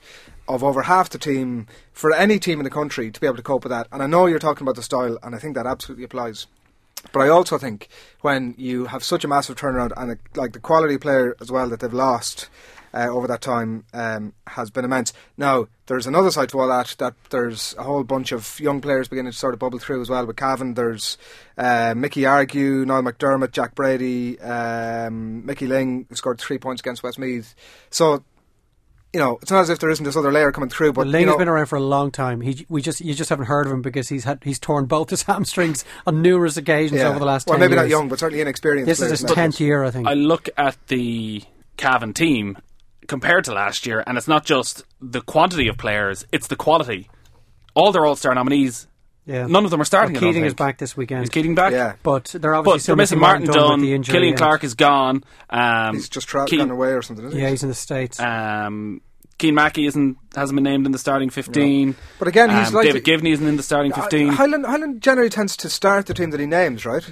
[0.48, 3.42] of over half the team for any team in the country to be able to
[3.42, 3.86] cope with that.
[3.92, 6.46] And I know you're talking about the style, and I think that absolutely applies.
[7.12, 7.88] But I also think
[8.20, 11.68] when you have such a massive turnaround and a, like the quality player as well
[11.70, 12.48] that they've lost
[12.92, 15.12] uh, over that time um, has been immense.
[15.36, 19.08] Now there's another side to all that that there's a whole bunch of young players
[19.08, 20.26] beginning to sort of bubble through as well.
[20.26, 21.18] With Cavan, there's
[21.56, 27.02] uh, Mickey Argue, Niall McDermott, Jack Brady, um, Mickey Lyng who scored three points against
[27.02, 27.54] Westmeath.
[27.90, 28.24] So.
[29.12, 31.08] You know, it's not as if there isn't this other layer coming through, but But
[31.08, 32.40] Lyng you know, has been around for a long time.
[32.40, 35.10] He, we just, you just haven't heard of him because he's had, he's torn both
[35.10, 37.08] his hamstrings on numerous occasions yeah.
[37.08, 37.48] over the last.
[37.48, 37.82] well, 10 maybe years.
[37.82, 38.86] not young, but certainly inexperienced.
[38.86, 40.06] This is his tenth year, I think.
[40.06, 41.42] I look at the
[41.76, 42.56] Cavan team
[43.08, 47.08] compared to last year, and it's not just the quantity of players; it's the quality.
[47.74, 48.86] All their All Star nominees,
[49.26, 49.46] yeah.
[49.46, 50.14] none of them are starting.
[50.14, 51.22] Well, Keating is back this weekend.
[51.24, 51.72] Is Keating back?
[51.72, 51.94] Yeah.
[52.02, 53.80] But they're obviously But still they're missing Martin with Dunne.
[53.80, 53.98] the.
[54.00, 54.36] Killian yeah.
[54.36, 55.22] Clark is gone.
[55.48, 57.24] Um, He's just tra- Keane- gone away or something.
[57.26, 57.42] Isn't he?
[57.44, 58.18] Yeah, he's in the states.
[58.20, 59.00] Um,
[59.40, 61.94] Cian Mackey isn't hasn't been named in the starting fifteen.
[62.18, 64.28] But again, he's Um, like David Givney isn't in the starting fifteen.
[64.30, 67.08] Uh, Hyland, Hyland generally tends to start the team that he names, right?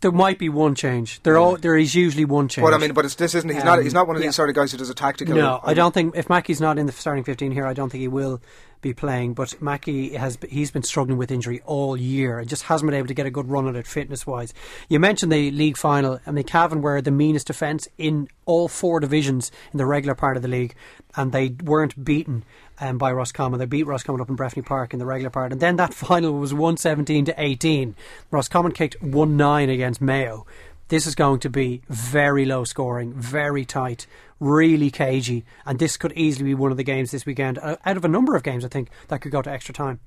[0.00, 1.22] There might be one change.
[1.22, 2.64] There, all, there is usually one change.
[2.64, 3.50] But I mean, but it's, this isn't.
[3.50, 3.78] He's not.
[3.78, 4.28] Um, He's not one of yeah.
[4.28, 5.34] these sort of guys who does a tactical.
[5.34, 8.00] No, I don't think if Mackey's not in the starting fifteen here, I don't think
[8.00, 8.40] he will
[8.80, 9.34] be playing.
[9.34, 13.08] But Mackey has he's been struggling with injury all year and just hasn't been able
[13.08, 14.54] to get a good run at it fitness wise.
[14.88, 16.20] You mentioned the league final.
[16.26, 20.36] I mean, Cavan were the meanest defence in all four divisions in the regular part
[20.36, 20.74] of the league,
[21.16, 22.44] and they weren't beaten.
[22.82, 25.60] Um, by Roscommon, they beat Roscommon up in Breffni Park in the regular part, and
[25.60, 27.94] then that final was one seventeen to eighteen.
[28.30, 30.46] Roscommon kicked one nine against Mayo.
[30.88, 34.06] This is going to be very low scoring, very tight,
[34.40, 37.58] really cagey, and this could easily be one of the games this weekend.
[37.58, 40.00] uh, Out of a number of games, I think that could go to extra time.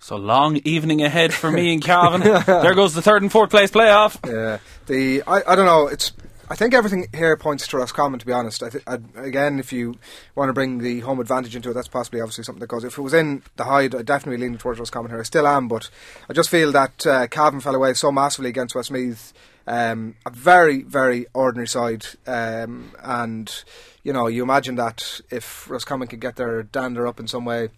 [0.00, 2.22] so long evening ahead for me and Calvin.
[2.22, 4.16] there goes the third and fourth place playoff.
[4.26, 5.86] Yeah, the I, I don't know.
[5.86, 6.12] It's
[6.50, 8.18] I think everything here points to Roscommon.
[8.20, 9.96] To be honest, I th- I, again, if you
[10.34, 12.84] want to bring the home advantage into it, that's possibly obviously something that goes.
[12.84, 15.20] If it was in the Hyde, I'd definitely lean towards Roscommon here.
[15.20, 15.90] I still am, but
[16.28, 19.34] I just feel that uh, fell away so massively against Westmeath.
[19.66, 23.64] Um, a very, very ordinary side, um, and
[24.02, 27.68] you know, you imagine that if Roscommon could get their dander up in some way,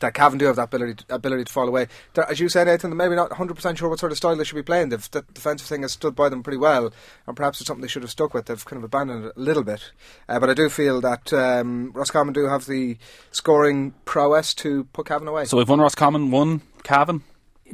[0.00, 1.86] that Cavan do have that ability ability to fall away.
[2.14, 4.44] They're, as you said, Nathan, they're maybe not 100% sure what sort of style they
[4.44, 4.88] should be playing.
[4.88, 6.92] They've, the defensive thing has stood by them pretty well,
[7.26, 8.46] and perhaps it's something they should have stuck with.
[8.46, 9.92] They've kind of abandoned it a little bit.
[10.28, 12.98] Uh, but I do feel that um, Roscommon do have the
[13.30, 15.44] scoring prowess to put Cavan away.
[15.44, 17.22] So we've won Roscommon, one Cavan.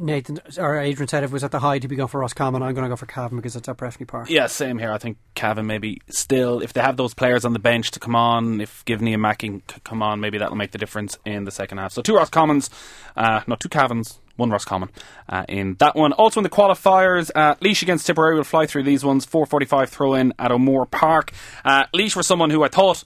[0.01, 2.61] Nathan or Adrian said if it was at the Hyde, he'd be going for Roscommon.
[2.63, 4.29] I'm going to go for Cavan because it's at Breffni Park.
[4.29, 4.91] Yeah, same here.
[4.91, 8.15] I think Cavan maybe still, if they have those players on the bench to come
[8.15, 11.51] on, if Givney and Mackey c- come on, maybe that'll make the difference in the
[11.51, 11.93] second half.
[11.93, 12.69] So two Roscommons,
[13.15, 14.89] uh, no, two Cavans, one Roscommon
[15.29, 16.13] uh, in that one.
[16.13, 19.25] Also in the qualifiers, uh, Laois against Tipperary will fly through these ones.
[19.25, 21.31] 4.45 throw in at O'Moore Park.
[21.63, 23.03] Uh, Laois were someone who I thought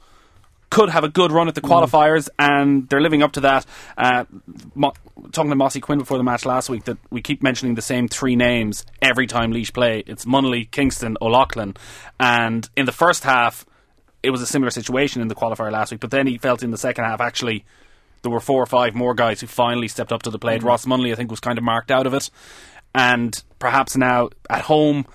[0.76, 3.66] could have a good run at the qualifiers, and they're living up to that.
[3.98, 4.26] Uh,
[4.74, 4.92] Mo-
[5.32, 8.10] talking to Mossy Quinn before the match last week, that we keep mentioning the same
[8.10, 10.04] three names every time Laois play.
[10.06, 11.78] It's Munnelly, Kingston, O'Loughlin,
[12.20, 13.66] and in the first half,
[14.22, 16.02] it was a similar situation in the qualifier last week.
[16.02, 17.64] But then he felt in the second half actually
[18.24, 20.62] there were four or five more guys who finally stepped up to the plate.
[20.62, 22.30] Ross Munnelly, I think, was kind of marked out of it,
[22.94, 25.06] and perhaps now at home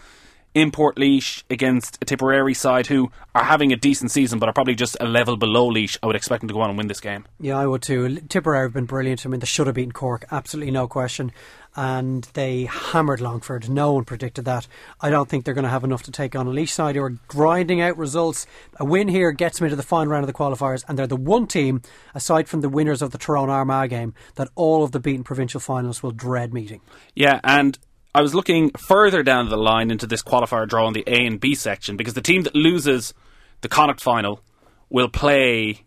[0.54, 4.74] import Laois against a Tipperary side who are having a decent season but are probably
[4.74, 5.96] just a level below Laois.
[6.02, 7.26] I would expect them to go on and win this game.
[7.38, 8.20] Yeah, I would too.
[8.20, 9.24] Tipperary have been brilliant.
[9.24, 11.32] I mean, they should have beaten Cork, absolutely no question.
[11.76, 13.70] And they hammered Longford.
[13.70, 14.66] No one predicted that.
[15.00, 17.02] I don't think they're going to have enough to take on a Laois side who
[17.02, 18.44] are grinding out results.
[18.80, 21.14] A win here gets them into the final round of the qualifiers, and they're the
[21.14, 21.82] one team,
[22.12, 25.60] aside from the winners of the Tyrone Armagh game, that all of the beaten provincial
[25.60, 26.80] finalists will dread meeting.
[27.14, 27.78] Yeah, and
[28.14, 31.38] I was looking further down the line into this qualifier draw in the A and
[31.38, 33.14] B section because the team that loses
[33.61, 34.40] the Connacht final
[34.88, 35.83] will play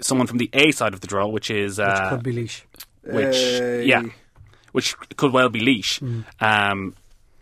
[0.00, 2.62] someone from the A side of the draw, which is Which uh, could be Laois.
[3.04, 4.02] which Uh, yeah,
[4.72, 6.00] which could well be Laois.
[6.40, 6.94] Um,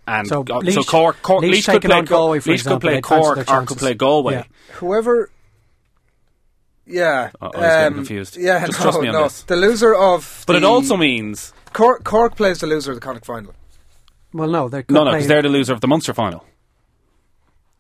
[0.07, 3.01] and So so, Cork, Cork Laois Laois could play on Galway, for Laois could play
[3.01, 4.35] Cork or could play Galway.
[4.35, 4.45] Yeah.
[4.75, 5.31] Whoever.
[6.87, 7.31] Yeah.
[7.41, 8.37] Uh-oh, he's getting um, confused.
[8.37, 9.23] Yeah, Just no, trust me on no.
[9.25, 9.43] this.
[9.43, 10.45] The loser of.
[10.47, 13.55] But it also means Cork, Cork plays the loser of the Connacht final.
[14.33, 16.45] Well, no, they could no, no, play- because they're the loser of the Munster final.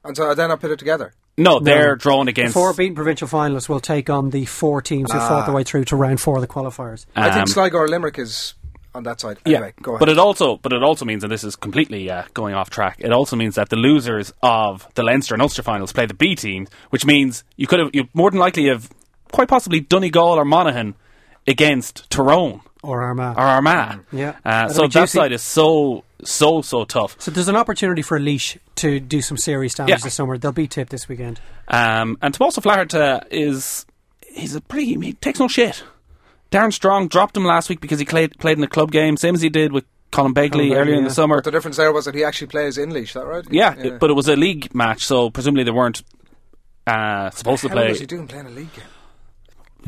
[0.04, 1.12] And so they're not put it together.
[1.36, 1.94] No, they're No.
[1.96, 2.54] drawn The against.
[2.54, 5.84] four beaten provincial finalists will take on the four teams who fought their way through
[5.86, 7.06] to round four of the qualifiers.
[7.14, 8.54] I um, think Sligo or Limerick is
[8.94, 9.36] on that side.
[9.46, 10.00] Anyway, yeah, go ahead.
[10.00, 12.96] but it also, but it also means, and this is completely uh, going off track.
[12.98, 16.34] It also means that the losers of the Leinster and Ulster finals play the B
[16.34, 18.88] team, which means you could have, you more than likely have,
[19.30, 20.94] quite possibly Donegal or Monaghan
[21.46, 23.36] against Tyrone Or Armagh.
[23.36, 24.00] or Armagh.
[24.10, 24.30] Yeah.
[24.44, 25.18] uh, That'll so be that juicy.
[25.18, 27.16] side is so so so tough.
[27.18, 29.96] So there's an opportunity for Laois to do some serious damage Yeah.
[29.98, 30.38] this summer.
[30.38, 31.40] They'll be tipped this weekend.
[31.68, 33.86] Um, and Tomaso Flaherty is
[34.26, 35.82] he's a pretty he takes no shit.
[36.50, 39.34] Darren Strong dropped him last week because he played played in a club game, same
[39.34, 41.36] as he did with Colin Begley Colin Begley, earlier in the summer.
[41.36, 43.44] But the difference there was that he actually plays in Laois, that right?
[43.50, 46.02] Yeah, it- but it was a league match, so presumably they weren't
[46.86, 47.88] uh, supposed to How play.
[47.90, 48.84] was he doing playing a league game?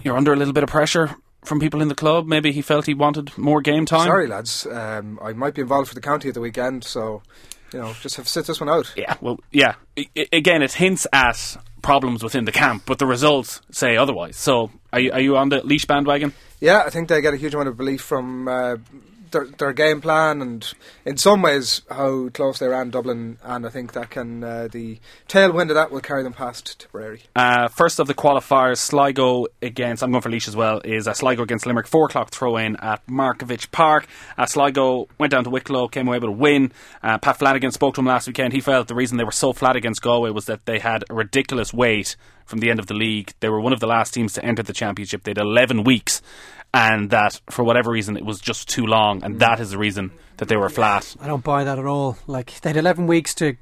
[0.03, 2.27] You're under a little bit of pressure from people in the club.
[2.27, 4.07] Maybe he felt he wanted more game time.
[4.07, 4.67] Sorry, lads.
[4.67, 7.23] Um, I might be involved for the county at the weekend, so
[7.73, 8.93] you know, just have sit this one out.
[8.97, 9.75] Yeah, well, yeah.
[9.97, 14.37] I, I- again, it hints at problems within the camp, but the results say otherwise.
[14.37, 16.33] So, are you, are you on the Laois bandwagon?
[16.61, 18.77] Yeah, I think they get a huge amount of belief from uh,
[19.31, 20.73] their, their game plan and,
[21.05, 23.39] in some ways, how close they ran Dublin.
[23.43, 27.23] And I think that can uh, the tailwind of that will carry them past Tipperary.
[27.37, 31.15] Uh, first of the qualifiers, Sligo against, I'm going for Laois as well, is uh,
[31.15, 34.07] Sligo against Limerick, 4 o'clock throw in at Markievicz Park.
[34.37, 36.73] Uh, Sligo went down to Wicklow, came away with a win.
[37.03, 38.53] Uh, Pat Flanagan spoke to him last weekend.
[38.53, 41.15] He felt the reason they were so flat against Galway was that they had a
[41.15, 42.17] ridiculous wait
[42.51, 43.33] from the end of the league.
[43.41, 45.23] They were one of the last teams to enter the championship.
[45.23, 46.21] They had 11 weeks,
[46.73, 49.39] and that, for whatever reason, it was just too long, and mm.
[49.41, 51.17] that is the reason that they were flat.
[51.21, 52.17] I don't buy that at all.
[52.27, 53.57] Like they had 11 weeks to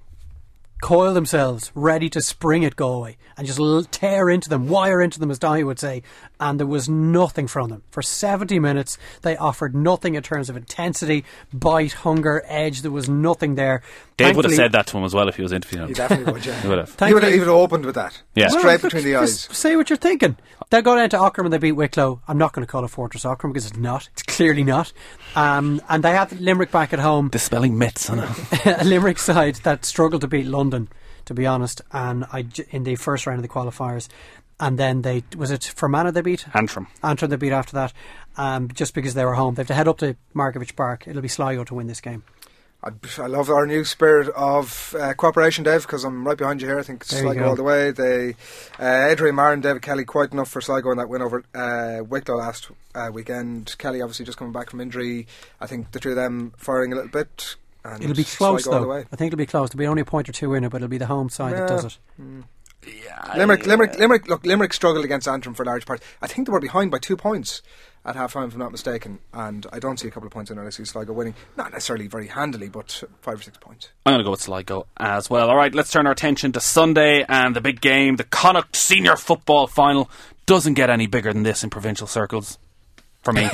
[0.81, 5.19] coil themselves, ready to spring at Galway and just l- tear into them, wire into
[5.21, 6.03] them, as Donny would say.
[6.41, 8.97] And there was nothing from them for 70 minutes.
[9.23, 12.83] They offered nothing in terms of intensity, bite, hunger, edge.
[12.83, 13.83] There was nothing there.
[14.17, 15.89] Dave would have said that to him as well if he was interviewing him.
[15.89, 16.61] He definitely would, yeah.
[16.63, 16.89] He would have.
[16.89, 18.21] He would have, Thankfully- he would have opened with that.
[18.35, 18.49] Yeah.
[18.49, 19.41] Straight Well, between the eyes.
[19.53, 20.37] Say what you're thinking.
[20.71, 22.21] They'll go down to Aughrim and they beat Wicklow.
[22.29, 24.09] I'm not going to call it Fortress Aughrim because it's not.
[24.13, 24.93] It's clearly not.
[25.35, 27.29] Um, and they have Limerick back at home.
[27.31, 28.31] Dispelling myths, I know.
[28.81, 32.85] a Limerick side that struggled to beat London, to be honest, and I j- in
[32.85, 34.09] the first round of the qualifiers,
[34.61, 36.89] and then they was it Fermanagh they beat Antrim.
[37.03, 37.93] Antrim they beat after that,
[38.37, 39.55] um, just because they were home.
[39.55, 41.07] They have to head up to Markievicz Park.
[41.07, 42.25] It'll be Sligo to win this game.
[42.83, 46.69] I, I love our new spirit of uh, cooperation, Dave, because I'm right behind you
[46.69, 46.79] here.
[46.79, 47.91] I think it's There Sligo all the way.
[47.91, 48.37] They,
[48.79, 52.37] uh, Adrian and David Kelly, quite enough for Sligo in that win over uh, Wicklow
[52.37, 53.75] last uh, weekend.
[53.79, 55.27] Kelly obviously just coming back from injury.
[55.61, 57.57] I think the two of them firing a little bit.
[57.85, 59.09] And It'll be close Sligo all the though.
[59.13, 59.71] I think it'll be close.
[59.71, 61.55] There'll be only a point or two in it, but it'll be the home side
[61.55, 61.99] that does it.
[62.17, 62.41] Hmm.
[63.37, 64.29] Limerick, Limerick, Limerick.
[64.29, 66.03] Look, Limerick struggled against Antrim for a large part.
[66.23, 67.61] I think they were behind by two points
[68.05, 69.19] at half time, if I'm not mistaken.
[69.33, 70.67] And I don't see a couple of points in there.
[70.67, 73.91] I see Sligo winning, not necessarily very handily, but five or six points.
[74.07, 75.51] I'm going to go with Sligo as well.
[75.51, 78.17] All right, let's turn our attention to Sunday and the big game.
[78.17, 80.09] The Connacht Senior Football Final
[80.47, 82.59] doesn't get any bigger than this in provincial circles.
[83.29, 83.47] For me,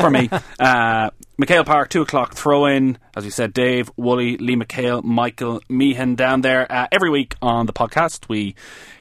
[0.00, 2.96] for me, uh, McHale Park, two o'clock throw in.
[3.14, 6.66] As we said, Dave, Wooly, Liam McHale, Michael Meehan down there.
[6.72, 8.54] Uh, every week on the podcast, we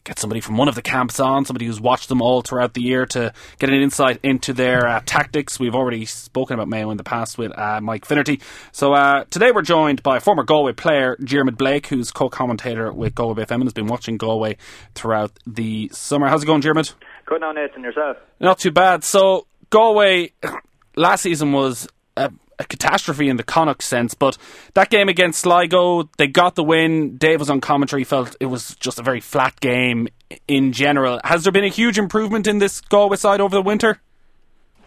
[0.03, 2.82] get somebody from one of the camps on, somebody who's watched them all throughout the
[2.82, 5.58] year to get an insight into their uh, tactics.
[5.58, 8.41] We've already spoken about Mayo in the past with uh, Mike Finnerty.
[8.73, 13.45] So uh, today we're joined by former Galway player Jeremy Blake, who's co-commentator with Galway
[13.45, 14.58] FM and has been watching Galway
[14.95, 16.27] throughout the summer.
[16.27, 16.84] How's it going, Jeremy?
[17.25, 18.17] Good now, Nathan, yourself.
[18.41, 19.05] Not too bad.
[19.05, 20.34] So Galway
[20.95, 24.38] last season was a, a catastrophe in the Connacht sense, but
[24.73, 27.17] that game against Sligo, they got the win.
[27.17, 30.08] Dave was on commentary, felt it was just a very flat game
[30.47, 31.19] in general.
[31.23, 33.99] Has there been a huge improvement in this Galway side over the winter?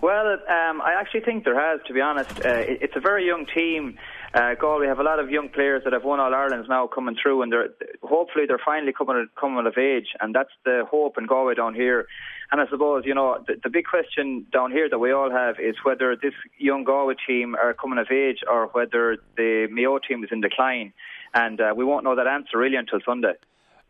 [0.02, 2.44] Well, um, I actually think there has, to be honest.
[2.44, 3.98] Uh, it's a very young team.
[4.34, 7.14] uh, Galway have a lot of young players that have won All Irelands now coming
[7.22, 7.68] through, and they're
[8.02, 12.06] hopefully they're finally coming coming of age, and that's the hope in Galway down here.
[12.50, 15.60] And I suppose you know the, the big question down here that we all have
[15.60, 20.24] is whether this young Galway team are coming of age or whether the Mayo team
[20.24, 20.92] is in decline,
[21.32, 23.34] and uh, we won't know that answer really until Sunday.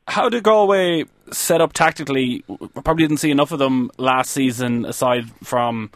[0.09, 2.45] How did Galway set up tactically?
[2.85, 5.91] Probably didn't see enough of them last season, aside from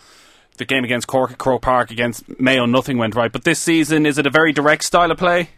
[0.59, 2.67] the game against Cork at Croke Park against Mayo.
[2.67, 3.31] Nothing went right.
[3.31, 5.51] But this season, is it a very direct style of play?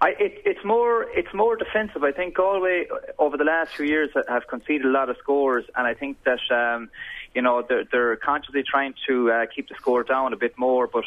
[0.00, 2.04] I, it, it's more it's more defensive.
[2.04, 2.86] I think Galway
[3.18, 6.40] over the last few years have conceded a lot of scores, and I think that
[6.50, 6.90] um,
[7.34, 10.86] you know they're, they're consciously trying to uh, keep the score down a bit more.
[10.86, 11.04] But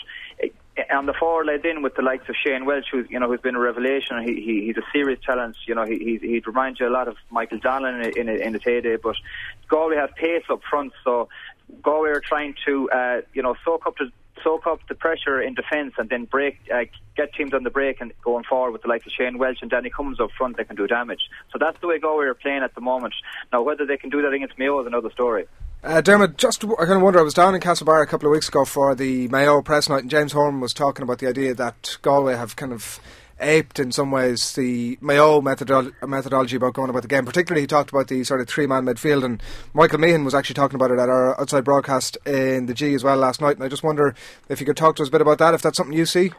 [0.91, 3.41] on the forward led in with the likes of Shane Walsh, who's you know who's
[3.41, 4.21] been a revelation.
[4.23, 5.55] He, he he's a serious challenge.
[5.67, 8.55] You know he he he'd remind you a lot of Michael Donnellan in in, in
[8.55, 8.97] its heyday.
[8.97, 9.15] But
[9.67, 11.29] Galway have pace up front, so
[11.81, 14.11] Galway are trying to uh, you know soak up the
[14.43, 17.99] soak up the pressure in defence and then break, uh, get teams on the break
[18.01, 20.63] and going forward with the likes of Shane Welch and Danny Cummins up front, they
[20.63, 21.19] can do damage.
[21.51, 23.13] So that's the way Galway are playing at the moment.
[23.51, 25.45] Now, whether they can do that against Mayo is another story.
[25.81, 27.19] Uh, Dermot, just I kind of wonder.
[27.19, 30.01] I was down in Castlebar a couple of weeks ago for the Mayo press night,
[30.01, 32.99] and James Horan was talking about the idea that Galway have kind of
[33.39, 37.23] aped in some ways the Mayo methodolo- methodology about going about the game.
[37.23, 39.41] Particularly, he talked about the sort of three man midfield, and
[39.73, 43.05] Michael Meehan was actually talking about it at our outside broadcast in the G as
[43.05, 43.55] well last night.
[43.55, 44.13] And I just wonder
[44.49, 46.33] if you could talk to us a bit about that, if that's something you see.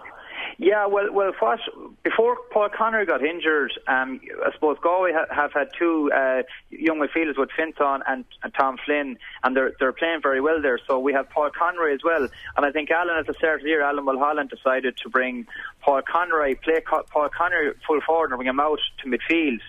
[0.62, 1.58] Yeah, well, well, what,
[2.02, 6.98] before Paul Conroy got injured, um, I suppose Galway ha- have had two uh, young
[6.98, 10.78] midfielders with Fiontán and, and Tom Flynn, and they're they're playing very well there.
[10.86, 13.62] So we have Paul Conroy as well, and I think Alan at the start of
[13.62, 15.46] the year, Alan Mulholland decided to bring
[15.80, 19.60] Paul Conroy, play Co- Paul Conroy full forward and bring him out to midfield,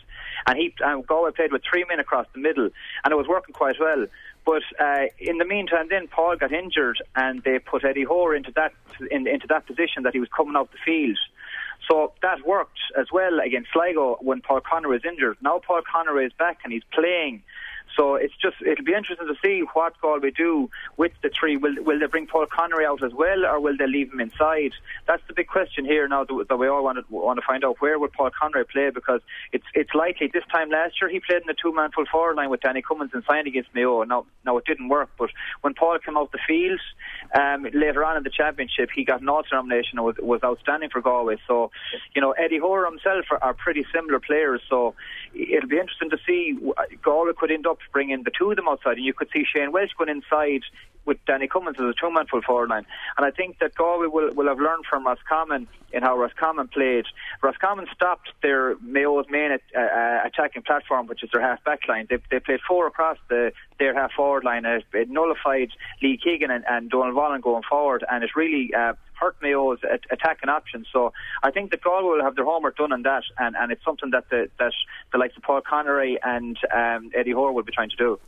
[0.45, 2.69] and he um, Galway played with three men across the middle,
[3.05, 4.07] and it was working quite well.
[4.45, 8.51] But uh, in the meantime, then Paul got injured, and they put Eddie Hoare into
[8.55, 8.73] that
[9.11, 11.17] in, into that position that he was coming off the field.
[11.89, 15.37] So that worked as well against Sligo when Paul Conroy was injured.
[15.41, 17.43] Now Paul Conroy is back and he's playing.
[17.95, 21.57] So it's just it'll be interesting to see what Galway do with the three.
[21.57, 24.71] Will will they bring Paul Conroy out as well, or will they leave him inside?
[25.07, 27.77] That's the big question here now that we all want to want to find out
[27.79, 31.41] where will Paul Conroy play because it's it's likely this time last year he played
[31.41, 34.03] in the two man full forward line with Danny Cummins and signed against Mayo.
[34.03, 35.29] Now now it didn't work, but
[35.61, 36.79] when Paul came out the field
[37.37, 40.41] um, later on in the championship, he got an All Star nomination and was was
[40.43, 41.37] outstanding for Galway.
[41.47, 41.71] So
[42.15, 44.61] you know Eddie Hoare himself are, are pretty similar players.
[44.69, 44.95] So
[45.33, 46.57] it'll be interesting to see
[47.03, 49.71] Galway could end up bringing the two of them outside, and you could see Shane
[49.71, 50.61] Walsh going inside
[51.05, 52.85] with Danny Cummins as a two-man full forward line.
[53.17, 57.05] And I think that Galway will, will have learned from Roscommon in how Roscommon played.
[57.41, 62.05] Roscommon stopped their Mayo's main uh, uh, attacking platform, which is their half-back line.
[62.09, 64.65] They, they played four across the, their half-forward line.
[64.65, 65.69] It, it nullified
[66.03, 69.79] Lee Keegan and, and Donal Vaughan going forward, and it really uh, hurt Mayo's
[70.09, 70.87] attacking options.
[70.91, 73.85] So I think that Galway will have their homework done on that, and, and it's
[73.85, 74.73] something that the, that
[75.11, 78.19] the likes of Paul Conroy and um, Eddie Hoare will be trying to do.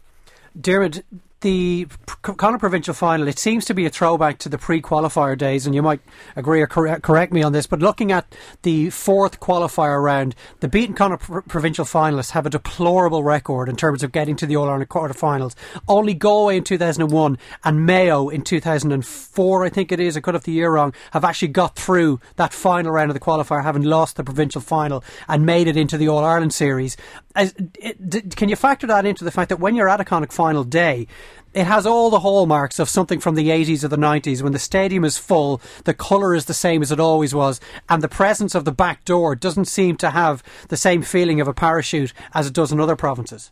[0.60, 1.04] Dermot,
[1.44, 1.88] the
[2.22, 5.82] Connacht provincial final, it seems to be a throwback to the pre-qualifier days, and you
[5.82, 6.00] might
[6.38, 7.68] agree or correct, me on this.
[7.68, 12.50] But looking at the fourth qualifier round, the beaten Connacht pr- provincial finalists have a
[12.50, 15.54] deplorable record in terms of getting to the All Ireland quarterfinals.
[15.88, 20.16] Only Galway in 2001 and Mayo in 2004, I think it is.
[20.16, 20.94] I could have the year wrong.
[21.12, 25.04] Have actually got through that final round of the qualifier, having lost the provincial final
[25.28, 26.96] and made it into the All Ireland series.
[27.36, 30.32] As, it, can you factor that into the fact that when you're at a Connacht
[30.32, 31.08] final day?
[31.54, 34.60] It has all the hallmarks of something from the 80s or the 90s when the
[34.60, 38.56] stadium is full, the colour is the same as it always was, and the presence
[38.56, 42.48] of the back door doesn't seem to have the same feeling of a parachute as
[42.48, 43.52] it does in other provinces.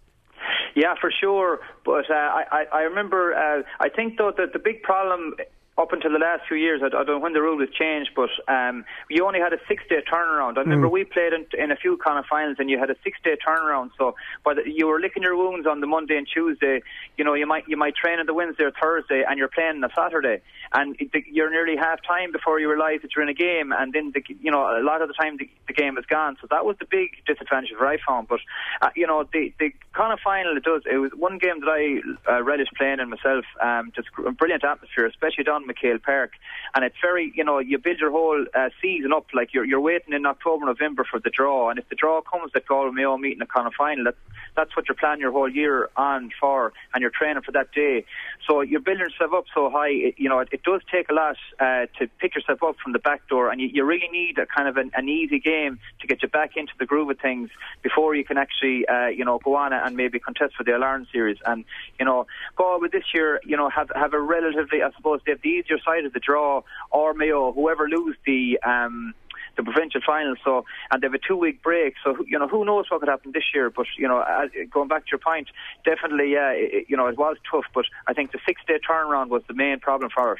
[0.75, 1.59] Yeah, for sure.
[1.85, 5.35] But uh, I, I remember, uh, I think though that the big problem
[5.77, 8.29] up until the last few years, I, don't know when the rule was changed, but
[8.47, 10.57] um, you only had a six-day turnaround.
[10.57, 10.91] I remember mm.
[10.91, 13.91] we played in, in a few kind of finals, and you had a six-day turnaround.
[13.97, 16.81] So, the, you were licking your wounds on the Monday and Tuesday.
[17.17, 19.81] You know, you might you might train on the Wednesday or Thursday, and you're playing
[19.81, 20.41] on a Saturday,
[20.73, 23.93] and the, you're nearly half time before you realise that you're in a game, and
[23.93, 26.35] then the, you know a lot of the time the, the game is gone.
[26.41, 28.27] So that was the big disadvantage that I found.
[28.27, 28.41] But
[28.81, 30.83] uh, you know, the the kind of final it does.
[30.89, 33.45] It was one game that I uh, relished playing in myself.
[33.61, 36.31] Um, just a brilliant atmosphere, especially down McHale Park.
[36.73, 39.81] And it's very, you know, you build your whole uh, season up like you're you're
[39.81, 41.69] waiting in October, November for the draw.
[41.69, 44.17] And if the draw comes that Galway Mayo meet in a kind of final, that's
[44.55, 48.05] that's what you're planning your whole year on for, and you're training for that day.
[48.47, 49.89] So you're building yourself up so high.
[49.89, 52.93] It, you know, it, it does take a lot uh, to pick yourself up from
[52.93, 55.79] the back door, and you, you really need a kind of an, an easy game
[56.01, 57.49] to get you back into the groove of things
[57.81, 61.07] before you can actually, uh, you know, go on and maybe contest for the Ireland
[61.11, 61.37] series.
[61.45, 61.65] And
[61.99, 65.41] you know, Galway this year, you know, have have a relatively, I suppose, they have
[65.41, 68.59] the easier side of the draw, or Mayo, whoever lose the.
[68.63, 69.13] Um,
[69.55, 71.95] the provincial final, so and they have a two-week break.
[72.03, 73.69] So you know who knows what could happen this year.
[73.69, 75.47] But you know, uh, going back to your point,
[75.85, 77.65] definitely, yeah, it, you know, it was tough.
[77.73, 80.39] But I think the six-day turnaround was the main problem for it.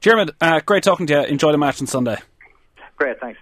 [0.00, 1.22] Jeremy, uh, great talking to you.
[1.22, 2.18] Enjoy the match on Sunday.
[2.96, 3.38] Great, thanks.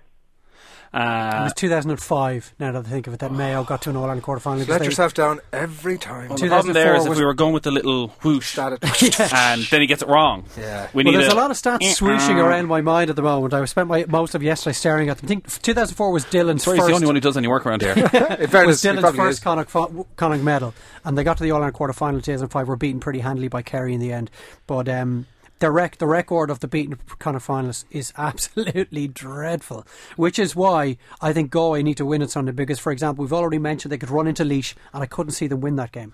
[0.94, 2.54] It Uh, was 2005.
[2.58, 4.64] Now that I think of it, that Mayo got to an All Ireland quarter final.
[4.66, 6.28] Let yourself down every time.
[6.28, 8.80] well, the problem there is if we were going with the little whoosh, Started-
[9.32, 10.44] and then he gets it wrong.
[10.58, 10.88] Yeah.
[10.92, 13.22] We Well, there's a lot of stats Eh, swooshing uh, around my mind at the
[13.22, 13.54] moment.
[13.54, 15.26] I spent my, most of yesterday staring at them.
[15.26, 16.88] I think 2004 was Dillon's Sorry, he's first.
[16.90, 17.92] the only one who does any work around here.
[17.96, 19.40] In was fairness, he Dillon's probably first is.
[19.44, 20.74] Connacht, fo- Connacht medal,
[21.04, 22.68] and they got to the All Ireland quarter final in 2005.
[22.68, 24.30] Were beaten pretty handily by Kerry in the end,
[24.66, 25.26] but um,
[25.62, 29.86] the rec- the record of the beaten Connacht finalists is absolutely dreadful.
[30.16, 32.52] Which is why I think Galway need to win it Sunday.
[32.52, 35.46] Because, for example, we've already mentioned they could run into Laois, and I couldn't see
[35.46, 36.12] them win that game.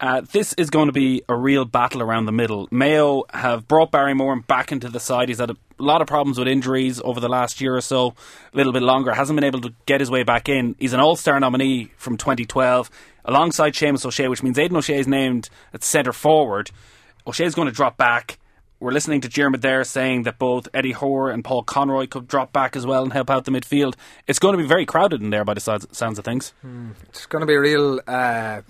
[0.00, 2.68] Uh, this is going to be a real battle around the middle.
[2.70, 5.28] Mayo have brought Barry Moran back into the side.
[5.28, 8.14] He's had a lot of problems with injuries over the last year or so,
[8.52, 9.12] a little bit longer.
[9.12, 10.76] Hasn't been able to get his way back in.
[10.78, 12.90] He's an All Star nominee from 2012
[13.24, 16.70] alongside Seamus O'Shea, which means Aidan O'Shea is named at centre forward.
[17.26, 18.38] O'Shea's going to drop back.
[18.80, 22.52] We're listening to Jeremy there saying that both Eddie Hoare and Paul Conroy could drop
[22.52, 23.94] back as well and help out the midfield.
[24.28, 26.52] It's going to be very crowded in there by the sides- sounds of things.
[27.08, 28.60] It's going to be a real uh,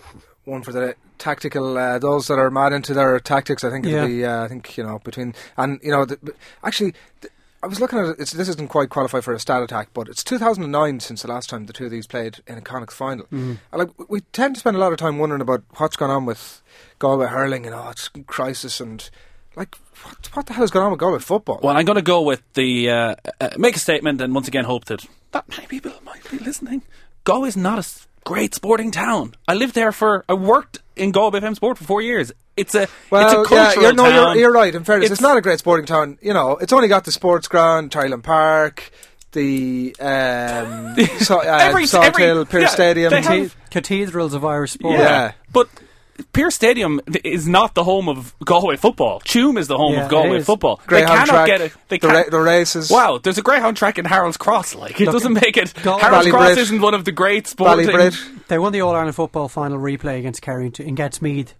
[0.44, 1.76] one for the tactical.
[1.76, 4.06] Uh, those that are mad into their tactics, I think it'll Yeah.
[4.06, 4.24] be.
[4.24, 6.18] Uh, I think you know between and you know the,
[6.64, 6.94] actually.
[7.20, 8.16] th I was looking at it.
[8.20, 11.50] It's, this doesn't quite qualify for a stat attack, but it's 2009 since the last
[11.50, 13.26] time the two of these played in a Connacht final.
[13.32, 16.24] And like we tend to spend a lot of time wondering about what's gone on
[16.24, 16.62] with
[17.00, 19.10] Galway hurling and oh, it's crisis and
[19.58, 21.60] like what, what the hell is going on with Galway football?
[21.62, 24.64] Well, I'm going to go with the uh, uh, make a statement and once again
[24.64, 26.82] hope that that many people might be listening.
[27.24, 27.86] Go is not a
[28.24, 29.34] great sporting town.
[29.46, 32.32] I lived there for I worked in Galway FM Sport for four years.
[32.56, 34.14] It's a Well, it's a yeah, you're, no, town.
[34.14, 34.74] you're, you're right.
[34.74, 36.18] In fairness, it's, It's- not a great sporting town.
[36.22, 38.90] You know, it's only got the sports ground, Terryland Park,
[39.32, 43.10] the um, so, uh, Every- Salt every- Hill, Pierce yeah, Stadium.
[43.10, 44.98] they have- Cathedrals of Irish sport.
[44.98, 45.32] Yeah.
[45.52, 45.68] but
[46.32, 49.20] Pearse Stadium is not the home of Galway football.
[49.20, 50.80] Tuam is the home Yeah, of Galway football.
[50.86, 51.72] Greyhound they cannot track, get it.
[51.88, 52.26] They the, can't.
[52.26, 52.90] ra- the races.
[52.90, 54.74] Wow, there's a greyhound track in Harold's Cross.
[54.74, 55.72] Like it Look, doesn't make it.
[55.82, 56.56] Gal- Harold's Cross Ballybrit.
[56.58, 57.86] isn't one of the great sporting.
[58.48, 61.54] They won the All Ireland football final replay against Kerry in, in Meath.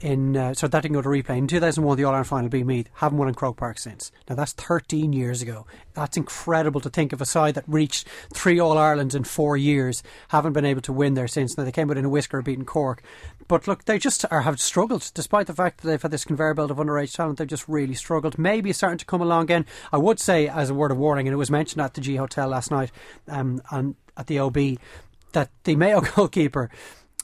[0.00, 1.38] In uh, so that didn't go to replay.
[1.38, 2.88] In 2001, the All Ireland final beat Meath.
[2.94, 4.12] Haven't won in Croke Park since.
[4.28, 5.66] Now that's 13 years ago.
[5.94, 10.02] That's incredible to think of a side that reached three All Irelands in four years.
[10.28, 11.56] Haven't been able to win there since.
[11.56, 13.02] Now they came within a whisker beating Cork,
[13.48, 16.54] but look, they just are, have struggled despite the fact that they've had this conveyor
[16.54, 17.38] belt of underage talent.
[17.38, 18.38] They've just really struggled.
[18.38, 19.66] Maybe starting to come along again.
[19.92, 22.16] I would say, as a word of warning, and it was mentioned at the G
[22.16, 22.90] Hotel last night,
[23.28, 24.56] um, and at the OB,
[25.32, 26.70] that the Mayo goalkeeper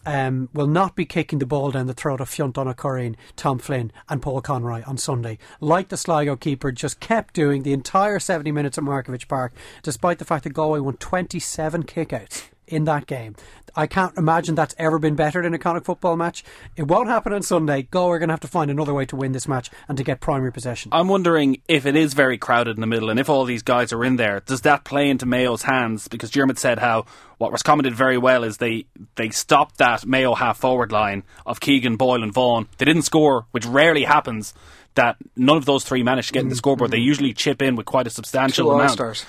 [0.07, 3.59] um, will not be kicking the ball down the throat of Fiontán Ó Curraoin, Tom
[3.59, 8.19] Flynn, and Paul Conroy on Sunday, like the Sligo keeper just kept doing the entire
[8.19, 9.53] 70 minutes at Markievicz Park,
[9.83, 13.35] despite the fact that Galway won 27 kickouts in that game.
[13.77, 16.45] I can't imagine that's ever been bettered in a Connacht football match.
[16.77, 17.83] It won't happen on Sunday.
[17.83, 20.05] Go, we're going to have to find another way to win this match and to
[20.05, 20.91] get primary possession.
[20.93, 23.93] I'm wondering if it is very crowded in the middle and if all these guys
[23.93, 26.09] are in there, does that play into Mayo's hands?
[26.09, 27.05] Because Dermot said how
[27.39, 31.61] what was commented very well is they they stopped that Mayo half forward line of
[31.61, 32.69] Keegan, Boyle, and Vaughan.
[32.79, 34.53] They didn't score, which rarely happens.
[34.95, 36.91] That none of those three managed to get in the mm, scoreboard.
[36.91, 37.05] They mm.
[37.05, 38.91] usually chip in with quite a substantial Two amount.
[38.91, 39.25] All-Stars.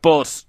[0.00, 0.44] But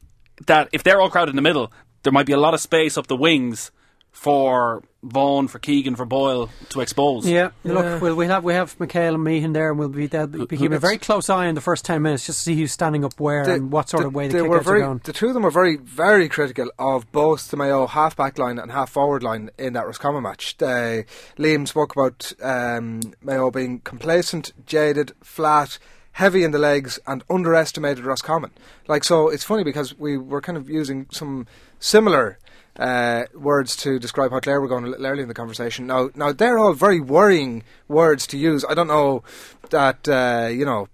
[0.47, 1.71] that if they're all crowded in the middle,
[2.03, 3.71] there might be a lot of space up the wings
[4.11, 7.27] for Vaughan, for Keegan, for Boyle to expose.
[7.27, 10.27] Yeah, look, we'll, we have we have Michael and Meehan there, and we'll be they'll
[10.27, 12.71] be keeping a very close eye in the first ten minutes just to see who's
[12.71, 14.81] standing up where They- and what sort they- of way the they were kickouts very,
[14.81, 15.01] are going.
[15.03, 18.59] The two of them were very, very critical of both the Mayo half back line
[18.59, 20.57] and half forward line in that Roscommon match.
[20.57, 21.05] They,
[21.37, 25.79] Liam spoke about um, Mayo being complacent, jaded, flat,
[26.13, 28.51] heavy in the legs, and underestimated Roscommon.
[28.87, 31.47] Like so, it's funny because we were kind of using some
[31.79, 32.39] similar.
[32.75, 35.85] Uh, words to describe how Clare were going a little early in the conversation.
[35.85, 38.65] Now, now they're all very worrying words to use.
[38.67, 39.21] I don't know
[39.69, 40.87] that uh, you know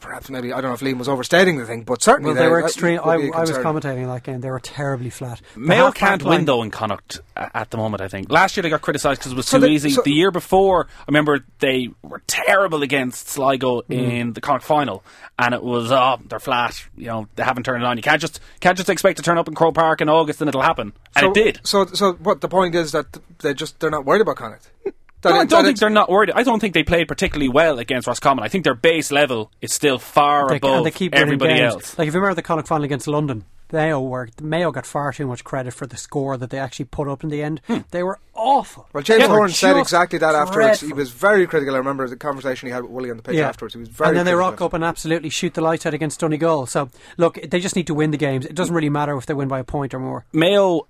[0.00, 2.48] perhaps maybe I don't know if Liam was overstating the thing, but certainly Well, they
[2.48, 3.00] were extreme.
[3.04, 3.64] would I, be a I was concern.
[3.64, 4.40] commentating on that game.
[4.40, 5.40] They were terribly flat.
[5.54, 8.00] The Mayo can't win though in Connacht at the moment.
[8.00, 9.90] I think last year they got criticised because it was So too the- easy.
[9.90, 13.90] so- the year before, I remember they were terrible against Sligo Mm.
[14.12, 15.02] in the Connacht final,
[15.38, 16.80] and it was oh they're flat.
[16.96, 17.96] You know they haven't turned it on.
[17.96, 20.48] You can't just can't just expect to turn up in Croke Park in August and
[20.48, 21.60] it'll happen, and so, it did.
[21.64, 23.06] So, so what the point is that
[23.40, 24.70] they just they're not worried about Connacht.
[25.22, 26.30] That No, I don't think it- they're not worried.
[26.32, 28.44] I don't think they played particularly well against Roscommon.
[28.44, 31.74] I think their base level is still far They, above and they keep everybody games.
[31.74, 31.98] else.
[31.98, 35.26] Like if you remember the Connacht final against London, Mayo were Mayo got far too
[35.26, 37.60] much credit for the score that they actually put up in the end.
[37.66, 37.78] Hmm.
[37.90, 38.88] They were awful.
[38.94, 40.80] Well, James They were Horn said exactly that afterwards.
[40.80, 41.74] He was very critical.
[41.74, 43.74] I remember the conversation he had with Willie on the pitch afterwards.
[43.74, 46.20] He was very and then they rock up and absolutely shoot the lights out against
[46.20, 46.64] Donegal.
[46.66, 46.88] So
[47.18, 48.46] look, they just need to win the games.
[48.46, 50.24] It doesn't really matter if they win by a point or more.
[50.32, 50.86] Mayo,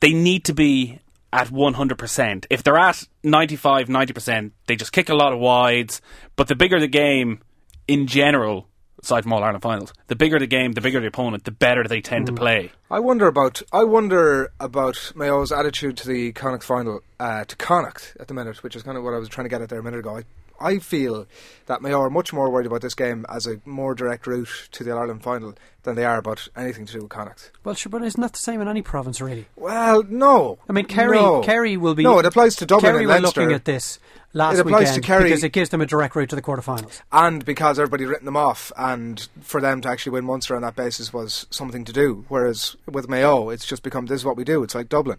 [0.00, 0.98] they need to be
[1.32, 2.46] at 100%.
[2.50, 6.00] If they're at 95, 90%, they just kick a lot of wides.
[6.36, 7.40] But the bigger the game,
[7.88, 8.68] in general,
[9.02, 11.84] aside from all Ireland finals, the bigger the game, the bigger the opponent, the better
[11.84, 12.70] they tend to play.
[12.90, 18.16] I wonder about I wonder about Mayo's attitude to the Connacht final uh, to Connacht
[18.20, 19.80] at the minute, which is kind of what I was trying to get at there
[19.80, 20.18] a minute ago.
[20.18, 20.24] I,
[20.60, 21.26] I feel
[21.66, 24.84] that Mayo are much more worried about this game as a more direct route to
[24.84, 27.50] the Ireland final than they are about anything to do with Connacht.
[27.64, 29.46] Well, sure, but isn't that the same in any province, really?
[29.56, 30.58] Well, no.
[30.68, 31.40] I mean, Kerry, no.
[31.42, 32.02] Kerry will be.
[32.04, 33.40] No, it applies to Dublin Kerry and were Leinster.
[33.40, 33.98] looking at this
[34.32, 36.42] last It applies to weekend Kerry- because it gives them a direct route to the
[36.42, 37.00] quarterfinals.
[37.10, 40.76] and because everybody's written them off, and for them to actually win Munster on that
[40.76, 42.24] basis was something to do.
[42.28, 44.62] Whereas with Mayo, it's just become this is what we do.
[44.62, 45.18] It's like Dublin.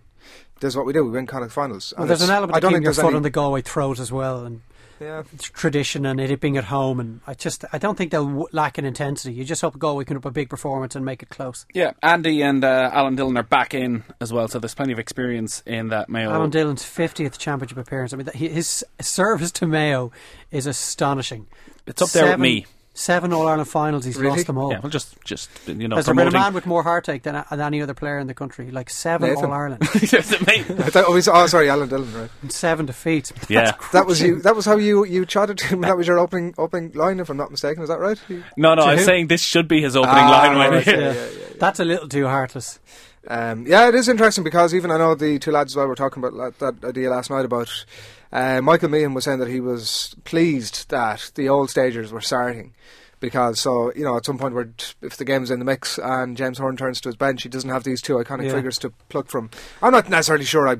[0.62, 1.04] This is what we do.
[1.04, 1.94] We win Connacht finals.
[1.98, 3.30] Well, And there's an element I of don't keeping think your foot any- on the
[3.30, 4.62] Galway throat as well, and
[5.00, 5.24] Yeah.
[5.40, 7.00] tradition and it being at home.
[7.00, 9.34] And I just, I don't think they'll w- lack in intensity.
[9.34, 11.66] You just hope Galway can put up a big performance and make it close.
[11.74, 15.00] Yeah, Andy and uh, Alan Dillon are back in as well, so there's plenty of
[15.00, 16.32] experience in that Mayo.
[16.32, 18.14] Alan Dillon's 50th championship appearance.
[18.14, 20.12] I mean, his service to Mayo
[20.52, 21.48] is astonishing.
[21.86, 22.66] It's up there with me.
[22.96, 24.30] Seven All Ireland finals, he's Really?
[24.36, 24.72] lost them all.
[24.72, 27.44] Yeah, well, just just you know, Has there been a man with more heartache than,
[27.50, 28.70] than any other player in the country?
[28.70, 29.46] Like seven Nathan.
[29.46, 32.30] All Ireland Yes, it may- I thought, oh, oh, sorry, Alan Dillon, right?
[32.44, 33.34] and seven defeats.
[33.50, 33.72] Yeah.
[33.72, 34.42] That's That was you.
[34.42, 35.82] That was how you you chatted to him.
[35.82, 37.82] That was your opening opening line, if I'm not mistaken.
[37.82, 38.20] Is that right?
[38.58, 39.04] no, no, I'm who?
[39.04, 40.58] saying this should be his opening Ah, line.
[40.60, 41.00] When right, yeah, Yeah.
[41.14, 41.46] yeah, yeah.
[41.60, 42.80] That's a little too heartless.
[43.28, 45.96] Um, yeah, it is interesting because even I know the two lads as well were
[45.96, 47.86] talking about la- that idea last night about
[48.34, 52.74] uh, Michael Meehan was saying that he was pleased that the old stagers were starting
[53.22, 55.98] because so you know at some point where t- if the game's in the mix
[55.98, 58.54] and James Horan turns to his bench, he doesn't have these two iconic Yeah.
[58.56, 59.50] figures to pluck from.
[59.82, 60.78] I'm not necessarily sure I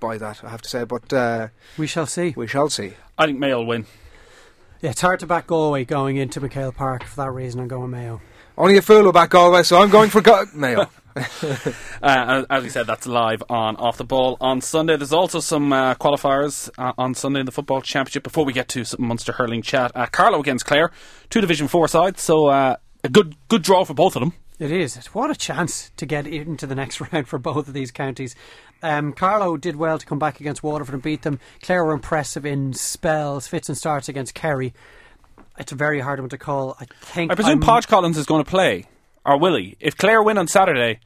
[0.00, 0.42] buy that.
[0.42, 2.34] I have to say, but uh, We shall see.
[2.36, 2.94] we shall see.
[3.16, 3.86] I think Mayo will win.
[4.82, 7.04] Yeah, it's hard to back Galway going into McHale Park.
[7.04, 8.20] For that reason, I'm going Mayo.
[8.58, 10.88] Only a fool will back Galway, so I'm going for Go- Mayo.
[12.02, 14.96] Uh, as we said, that's live on Off the Ball on Sunday.
[14.96, 18.22] There's also some uh, qualifiers uh, on Sunday in the Football Championship.
[18.22, 20.92] Before we get to some Munster hurling chat, uh, Carlow against Clare,
[21.30, 24.34] two Division Four sides, so uh, a good good draw for both of them.
[24.58, 24.96] It is.
[25.06, 28.36] What a chance to get into the next round for both of these counties.
[28.82, 31.40] Um, Carlow did well to come back against Waterford and beat them.
[31.62, 34.74] Clare were impressive in spells, fits and starts against Kerry.
[35.58, 36.76] It's a very hard one to call.
[36.80, 37.30] I think.
[37.32, 38.86] I presume I'm- Podge Collins is going to play,
[39.24, 39.76] or will he?
[39.80, 41.00] If Clare win on Saturday,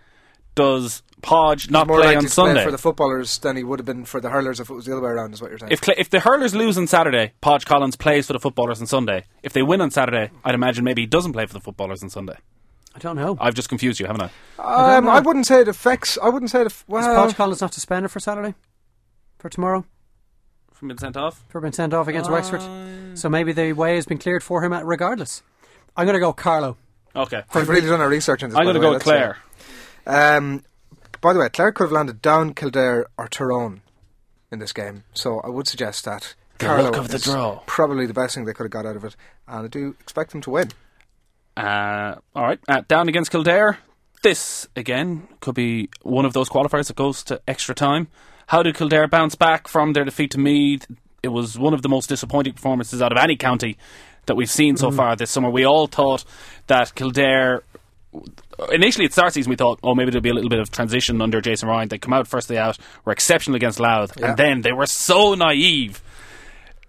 [0.54, 2.64] does Podge not More play on to play Sunday?
[2.64, 4.92] for the footballers than he would have been for the hurlers if it was the
[4.92, 5.34] other way around.
[5.34, 5.70] Is what you're saying?
[5.72, 8.86] If Cla- if the hurlers lose on Saturday, Podge Collins plays for the footballers on
[8.86, 9.24] Sunday.
[9.42, 12.10] If they win on Saturday, I'd imagine maybe he doesn't play for the footballers on
[12.10, 12.36] Sunday.
[12.94, 13.36] I don't know.
[13.40, 14.30] I've just confused you, haven't I?
[14.58, 16.18] I Um, don't I, wouldn't say it affects.
[16.20, 16.66] I wouldn't say it.
[16.66, 18.54] Aff- Is Podge Collins not suspended for Saturday?
[19.38, 19.84] For tomorrow?
[20.80, 21.44] From being sent off.
[21.50, 23.18] For being sent off against Uh, Wexford?
[23.18, 25.42] So maybe the way has been cleared for him at regardless.
[25.94, 26.78] I'm going to go Carlow.
[27.14, 27.42] Okay.
[27.52, 28.56] I've really done our research on this.
[28.56, 29.34] I'm by going to the go way, with let's say.
[30.04, 30.36] Clare.
[30.38, 30.64] Um,
[31.20, 33.82] by the way, Clare could have landed down Kildare or Tyrone
[34.50, 37.60] in this game, so I would suggest that The Carlow luck of the is draw.
[37.66, 39.14] probably the best thing they could have got out of it,
[39.46, 40.70] and I do expect them to win.
[41.56, 43.78] Uh, all right, uh, down against Kildare.
[44.22, 48.08] This again could be one of those qualifiers that goes to extra time.
[48.50, 50.84] How did Kildare bounce back from their defeat to Meath?
[51.22, 53.76] It was one of the most disappointing performances out of any county
[54.26, 54.96] that we've seen so mm-hmm.
[54.96, 55.48] far this summer.
[55.48, 56.24] We all thought
[56.66, 57.62] that Kildare.
[58.72, 61.22] Initially, at start season, we thought, oh, maybe there'll be a little bit of transition
[61.22, 61.90] under Jason Ryan.
[61.90, 64.30] They come out first day out, were exceptional against Louth, Yeah.
[64.30, 66.02] and then they were so naive.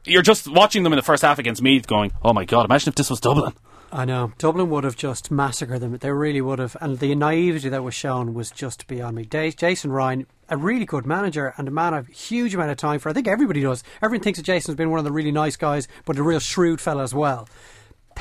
[0.04, 2.66] You're just watching them in the first half against Meath, going, "Oh my god!
[2.66, 3.54] Imagine if this was Dublin."
[3.94, 4.32] I know.
[4.38, 5.98] Dublin would have just massacred them.
[5.98, 6.78] They really would have.
[6.80, 9.26] And the naivety that was shown was just beyond me.
[9.26, 13.10] Jason Ryan, a really good manager and a man I've huge amount of time for.
[13.10, 13.84] I think everybody does.
[14.02, 16.80] Everyone thinks that Jason's been one of the really nice guys, but a real shrewd
[16.80, 17.50] fella as well.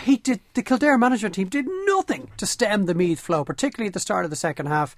[0.01, 3.95] He did, the Kildare management team did nothing to stem the Meath flow, particularly at
[3.95, 4.97] the start of the second half.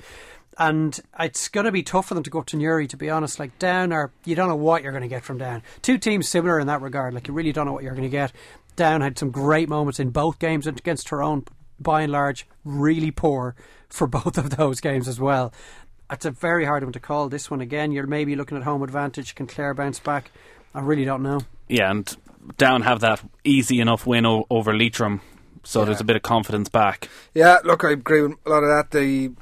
[0.59, 3.09] And it's going to be tough for them to go up to Newry, to be
[3.09, 3.39] honest.
[3.39, 5.63] Like, down, or you don't know what you're going to get from down.
[5.81, 7.15] Two teams similar in that regard.
[7.15, 8.33] Like, you really don't know what you're going to get.
[8.77, 11.45] Down had some great moments in both games and against Tyrone,
[11.79, 13.55] by and large, really poor
[13.89, 15.53] for both of those games as well.
[16.11, 17.29] It's a very hard one to call.
[17.29, 19.35] This one again, you're maybe looking at home advantage.
[19.35, 20.31] Can Clare bounce back?
[20.75, 21.41] I really don't know.
[21.69, 22.17] Yeah, and
[22.59, 25.21] Down have that easy enough win o- over Leitrim,
[25.63, 27.09] so there's a bit of confidence back.
[27.35, 28.91] Yeah, look, I agree with a lot of that.
[28.91, 29.33] The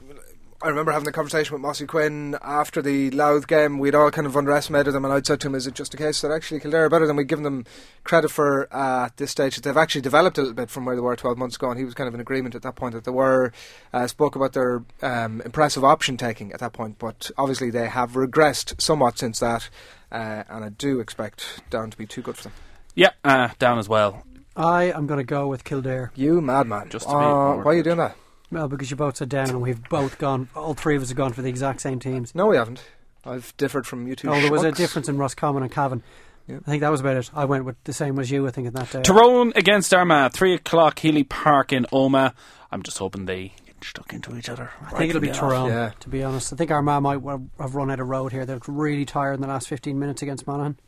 [0.63, 3.79] I remember having a conversation with Mossy Quinn after the Louth game.
[3.79, 5.97] We'd all kind of underestimated them, and I'd said to him, "Is it just a
[5.97, 7.65] case that actually Kildare are better than we'd given them
[8.05, 9.55] credit for uh, at this stage?
[9.57, 11.79] That they've actually developed a little bit from where they were 12 months ago." And
[11.79, 13.53] he was kind of in agreement at that point that they were
[13.95, 18.13] uh, spoke about their um, impressive option taking at that point, but obviously they have
[18.13, 19.71] regressed somewhat since that,
[20.13, 22.53] uh, and I do expect Down to be too good for them.
[22.95, 24.25] Yeah, uh, down as well.
[24.57, 26.13] I am going to go with Kildare.
[26.17, 26.91] You madman!
[26.91, 28.15] Just to be Uh, more why are you doing that?
[28.51, 30.49] Well, because you both said down, and we've both gone.
[30.57, 32.35] All three of us have gone for the exact same teams.
[32.35, 32.83] No, we haven't.
[33.25, 34.29] I've differed from you two.
[34.31, 34.77] Oh, there was a schmucks.
[34.77, 36.03] difference in Roscommon and Cavan.
[36.49, 36.57] Yeah.
[36.57, 37.31] I think that was about it.
[37.35, 38.47] I went with the same as you.
[38.49, 39.03] I think in that day.
[39.03, 42.33] Tyrone against Armagh, three o'clock, Healy Park in Omagh.
[42.73, 44.71] I'm just hoping they get stuck into each other.
[44.85, 45.69] I think it'll be Tyrone.
[45.69, 45.93] Yeah.
[46.01, 48.47] To be honest, I think Armagh might wa- have run out of road here.
[48.47, 50.79] They're really tired in the last 15 minutes against Monaghan.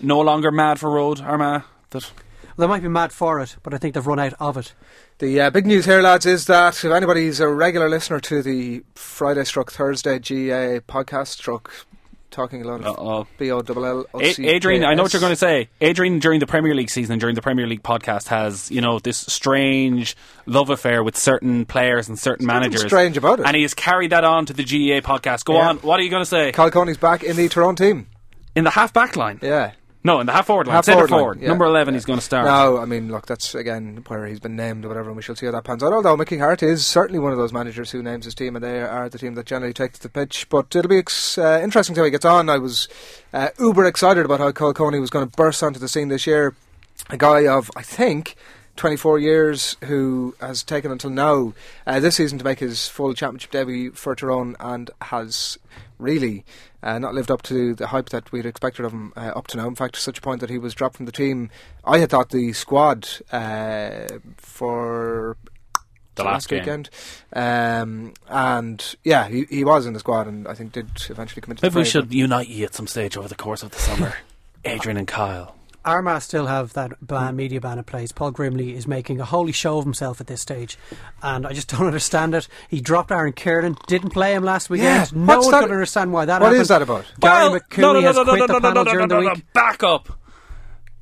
[0.00, 1.62] No longer mad for road, Armagh.
[1.90, 2.12] That Well,
[2.60, 4.72] they might be mad for it, but I think they've run out of it.
[5.18, 8.82] The uh, big news here, lads, is that if anybody's a regular listener to the
[8.94, 11.70] Friday struck Thursday GA podcast struck
[12.30, 13.26] talking a lot of Uh-oh.
[13.38, 15.68] B O L L O A- C Adrian, I know what you're going to say.
[15.80, 19.00] Adrian, during the Premier League season and during the Premier League podcast, has you know
[19.00, 22.84] this strange love affair with certain players and certain nothing managers.
[22.86, 23.46] strange about it.
[23.46, 25.44] and he has carried that on to the GAA podcast.
[25.44, 25.70] Go Yeah.
[25.70, 25.78] on.
[25.78, 26.52] What are you going to say?
[26.52, 28.06] Kyle Coney's back in the Tyrone team.
[28.54, 29.38] In the half back line?
[29.42, 29.72] Yeah.
[30.02, 30.76] No, in the half forward line.
[30.76, 31.40] Half Centre forward line, forward.
[31.42, 31.48] yeah.
[31.48, 31.92] Number eleven.
[31.92, 32.46] He's going to start.
[32.46, 35.36] No, I mean, look, that's again where he's been named or whatever, and we shall
[35.36, 35.92] see how that pans out.
[35.92, 38.80] Although Mickey Harte is certainly one of those managers who names his team, and they
[38.80, 40.48] are the team that generally takes the pitch.
[40.48, 42.48] But it'll be ex- uh, interesting to see how he gets on.
[42.48, 42.88] I was
[43.34, 46.26] uh, uber excited about how Kyle Coney was going to burst onto the scene this
[46.26, 46.54] year.
[47.10, 48.36] A guy of, I think,
[48.76, 51.52] 24 years who has taken until now
[51.86, 55.58] uh, this season to make his full championship debut for Tyrone and has
[56.00, 56.44] really
[56.82, 59.56] uh, not lived up to the hype that we'd expected of him uh, up to
[59.56, 59.68] now.
[59.68, 61.50] In fact, to such a point that he was dropped from the team.
[61.84, 65.36] I had thought the squad uh, for
[66.14, 66.60] The last game.
[66.60, 66.90] weekend,
[67.32, 71.52] um, and yeah, he, he was in the squad, and I think did eventually come
[71.52, 71.64] into.
[71.64, 74.14] Maybe we should unite ye at some stage over the course of the summer.
[74.64, 75.54] Adrian and Kyle.
[75.84, 77.36] Armagh still have that ban, mm.
[77.36, 78.12] media ban in place.
[78.12, 80.78] Paul Grimley is making a holy show of himself at this stage,
[81.22, 82.48] and I just don't understand it.
[82.68, 85.12] He dropped Aaron Kernan, didn't play him last weekend.
[85.12, 86.62] Yeah, no what's one that- could understand why that What happened.
[86.62, 87.04] is that about?
[87.20, 88.90] Gary Well, McCooney no, no, has no, no, quit no, the no, no, panel no,
[88.92, 89.38] during no, the week.
[89.38, 90.08] no, Back up.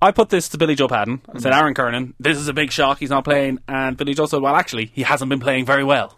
[0.01, 1.21] I put this to Billy Joe Padden.
[1.35, 2.99] I said, Aaron Kernan, this is a big shock.
[3.01, 3.59] He's not playing.
[3.67, 6.17] And Billy Joe said, well, actually, he hasn't been playing very well.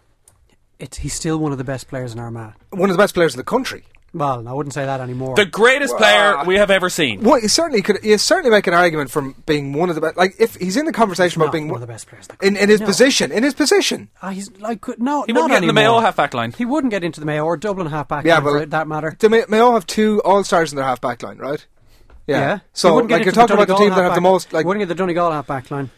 [0.77, 2.53] It's, he's still one of the best players in Armagh.
[2.69, 3.83] one of the best players in the country.
[4.13, 5.35] Well, I wouldn't say that anymore.
[5.37, 7.21] The greatest player we have ever seen.
[7.21, 8.03] Well, you certainly could.
[8.03, 10.17] You certainly make an argument from being one of the best.
[10.17, 12.27] Like if he's in the conversation Not about being one of the best players.
[12.41, 12.87] in, in his No.
[12.87, 14.09] position, in his position.
[14.21, 15.93] Ah, he's like could- no, He not wouldn't get in the anymore.
[15.95, 16.51] Mayo half back line.
[16.51, 18.25] He wouldn't get into the Mayo or Dublin half back.
[18.25, 19.15] Yeah, line well, for that matter.
[19.17, 21.65] They may, may all have two all stars in their half back line, right?
[22.27, 22.57] Yeah.
[22.57, 24.51] He So like you're into the talking about the team that have the most.
[24.51, 25.89] Like he wouldn't get the Donegal half back line.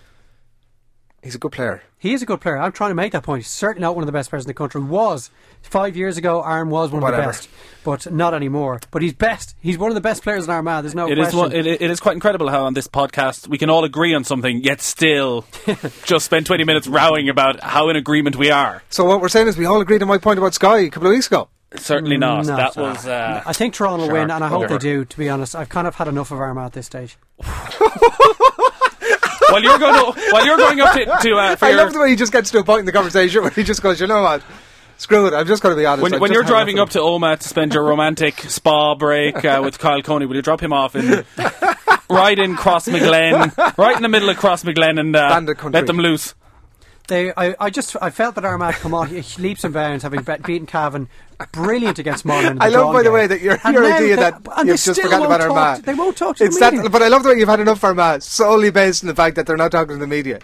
[1.23, 1.81] He's a good player.
[1.97, 2.57] He is a good player.
[2.57, 3.43] I'm trying to make that point.
[3.43, 4.81] He's certainly not one of the best players in the country.
[4.81, 7.47] Was five years ago, Aaron was one of the best,
[7.85, 8.81] but not anymore.
[8.91, 9.55] But he's best.
[9.61, 10.83] He's one of the best players in Armagh.
[10.83, 11.39] There's no It is, question.
[11.39, 14.25] one, it, it is quite incredible how on this podcast we can all agree on
[14.25, 15.45] something, yet still
[16.03, 18.83] just spend 20 minutes rowing about how in agreement we are.
[18.89, 21.07] So what we're saying is we all agreed on my point about Sky a couple
[21.07, 21.47] of weeks ago.
[21.75, 22.45] Certainly not.
[22.47, 22.57] No.
[22.57, 23.07] that was.
[23.07, 24.77] Uh, I think Tyrone will win, and I hope over.
[24.77, 25.05] they do.
[25.05, 27.17] To be honest, I've kind of had enough of Armagh at this stage.
[29.49, 31.93] while you're going to, while you're going up to, to uh, for I your, love
[31.93, 33.99] the way he just gets to a point in the conversation where he just goes,
[33.99, 34.43] you know what?
[34.97, 35.33] Screw it.
[35.33, 36.11] I'm just going to be honest.
[36.11, 39.79] when, when you're driving up to Omagh to spend your romantic spa break uh, with
[39.79, 41.25] Kyle Coney, will you drop him off in
[42.09, 46.35] right in Crossmaglen, right in the middle of Crossmaglen, and uh, Bandit let them loose?
[47.07, 50.65] They, I, I just, I felt that Armagh come on leaps and bounds, having beaten
[50.65, 51.09] Cavan,
[51.51, 54.79] brilliant against the I love, by the way, that your, And your idea that you've
[54.81, 55.77] just forgotten about Armagh.
[55.77, 56.89] to- They won't talk to it's the that, media.
[56.89, 59.35] but I love the way you've had enough for Armagh solely based on the fact
[59.35, 60.39] that they're not talking to the media.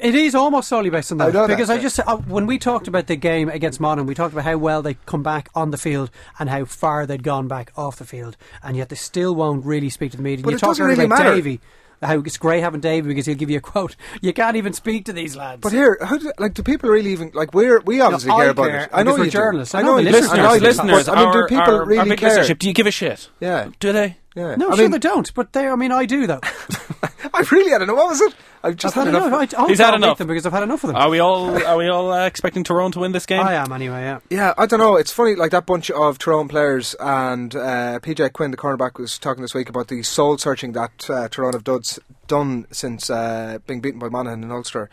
[0.00, 2.58] It is almost solely based on I that that, because I just uh, when we
[2.58, 5.72] talked about the game against Monaghan, we talked about how well they come back on
[5.72, 9.34] the field and how far they'd gone back off the field, and yet they still
[9.34, 10.44] won't really speak to the media.
[10.44, 11.34] But you talk really about matter.
[11.34, 11.60] Davy,
[12.04, 13.96] how it's great having Davy because he'll give you a quote.
[14.20, 15.60] You can't even speak to these lads.
[15.60, 17.52] But here, how do, like, do people really even like?
[17.54, 18.90] We're we obviously I care about care, it.
[18.92, 19.38] I know because we're you do.
[19.38, 19.74] journalists.
[19.74, 20.10] I I know know do.
[20.10, 22.54] listeners- I know you listeners, But, I mean, do people our, really our big care?
[22.54, 23.28] do you give a shit?
[23.40, 23.68] Yeah.
[23.80, 24.16] Do they?
[24.34, 24.56] Yeah.
[24.56, 25.32] no, I sure mean, they don't.
[25.34, 26.40] But they, I mean, I do though.
[27.34, 27.96] I really had enough.
[27.96, 28.34] What was it?
[28.64, 29.40] I've just I've had had enough.
[29.50, 29.54] enough.
[29.60, 30.18] I, I He's hope had I'll beat enough.
[30.18, 30.96] them because I've had enough of them.
[30.96, 33.40] Are we all are we all uh, expecting Tyrone to win this game?
[33.40, 34.02] I am anyway.
[34.02, 34.20] Yeah.
[34.30, 34.96] Yeah, I don't know.
[34.96, 39.18] It's funny, like that bunch of Tyrone players and uh, PJ Quinn, the cornerback, was
[39.18, 41.82] talking this week about the soul searching that uh, Tyrone have done,
[42.26, 44.88] done since uh, being beaten by Monaghan in Ulster,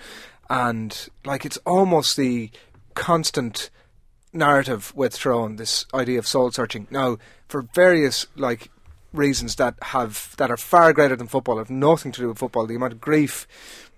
[0.49, 2.51] and like it's almost the
[2.93, 3.69] constant
[4.33, 5.55] narrative with Tyrone.
[5.55, 7.17] This idea of soul searching now
[7.47, 8.69] for various like
[9.13, 12.65] reasons that have that are far greater than football, have nothing to do with football.
[12.65, 13.47] The amount of grief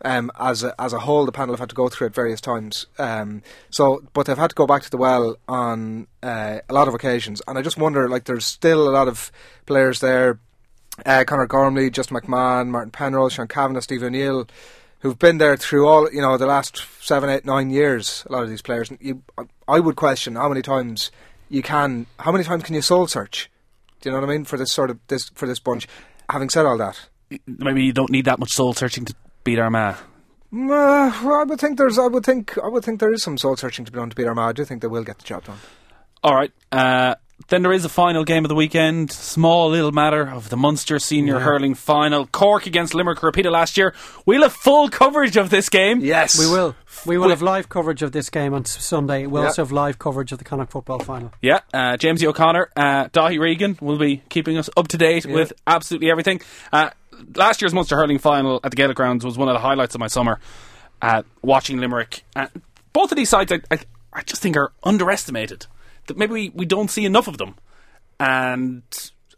[0.06, 2.42] Um, as a, as a whole, the panel have had to go through it various
[2.42, 2.88] times.
[3.00, 6.90] Um, so, but they've had to go back to the well on uh, a lot
[6.90, 9.32] of occasions, and I just wonder, like, there's still a lot of
[9.66, 10.40] players there.
[11.06, 14.46] Uh, Conor Gormley, Justin McMahon, Martin Penrose, Sean Cavanagh, Steve O'Neill,
[15.00, 18.26] who've been there through all you know the last seven, eight, nine years.
[18.28, 19.24] A lot of these players, you,
[19.68, 21.12] I would question how many times
[21.50, 23.50] you can, how many times can you soul search?
[24.04, 25.88] Do you know what I mean for this sort of this for this bunch?
[26.30, 27.00] Having said all that,
[27.48, 29.96] Maybe you don't need that much soul searching to beat Armagh.
[29.96, 29.98] uh,
[30.52, 33.56] well, I would think there's, I would think, I would think there is some soul
[33.56, 34.50] searching to be done to beat Armagh.
[34.50, 35.58] I do think they will get the job done.
[36.22, 36.52] All right.
[36.72, 37.16] Uh,
[37.50, 39.12] then there is a final game of the weekend.
[39.12, 41.40] Small little matter of the Munster Senior Yeah.
[41.42, 42.28] Hurling Final.
[42.28, 43.94] Cork against Limerick, repeated last year.
[44.26, 46.00] We'll have full coverage of this game.
[46.02, 46.76] Yes, We will.
[47.06, 49.26] We will have live coverage of this game on Sunday.
[49.26, 49.48] We'll Yeah.
[49.50, 51.32] also have live coverage of the Connacht football final.
[51.42, 55.54] Yeah, uh, Jamesy O'Connor, uh, Dahi Regan will be keeping us up to date with
[55.68, 56.42] absolutely everything.
[56.72, 56.90] Uh,
[57.36, 60.00] last year's Munster Hurling Final at the Gaelic Grounds was one of the highlights of
[60.00, 60.40] my summer.
[61.02, 62.48] Uh, watching Limerick, uh,
[62.94, 63.80] both of these sides, I, I,
[64.14, 65.66] I just think are underestimated.
[66.08, 67.56] That maybe we, we don't see enough of them,
[68.20, 68.84] and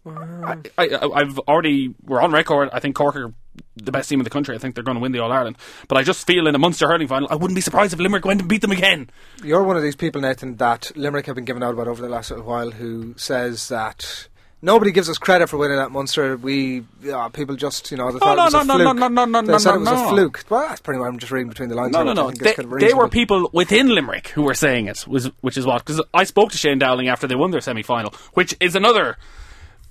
[0.05, 2.69] I, I, I've already we're on record.
[2.73, 3.33] I think Cork are
[3.75, 4.55] the best team in the country.
[4.55, 5.57] I think they're going to win the All Ireland.
[5.87, 8.25] But I just feel in a Munster Hurling Final, I wouldn't be surprised if Limerick
[8.25, 9.09] went and beat them again.
[9.43, 12.09] You're one of these people, Nathan, that Limerick have been given out about over the
[12.09, 14.27] last little while, who says that
[14.61, 16.37] nobody gives us credit for winning that Munster.
[16.37, 18.97] We uh, people just, you know, they thought no, it was no, a no, fluke.
[18.97, 20.05] no, no, no, they no, said no, it was no.
[20.05, 20.43] a fluke.
[20.49, 21.07] Well, that's pretty much.
[21.07, 21.93] I'm just reading between the lines.
[21.93, 22.23] No, no, no.
[22.23, 25.07] I think is They, kind of they were people within Limerick who were saying it,
[25.07, 25.85] was, which is what.
[25.85, 29.17] Because I spoke to Shane Dowling after they won their semi final, which is another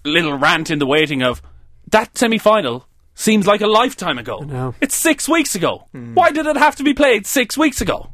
[0.05, 1.41] little rant in the waiting of
[1.91, 4.39] that semi final seems like a lifetime ago.
[4.41, 4.75] know.
[4.81, 5.89] It's six weeks ago.
[5.93, 6.15] Hmm.
[6.15, 8.11] Why did it have to be played six weeks ago?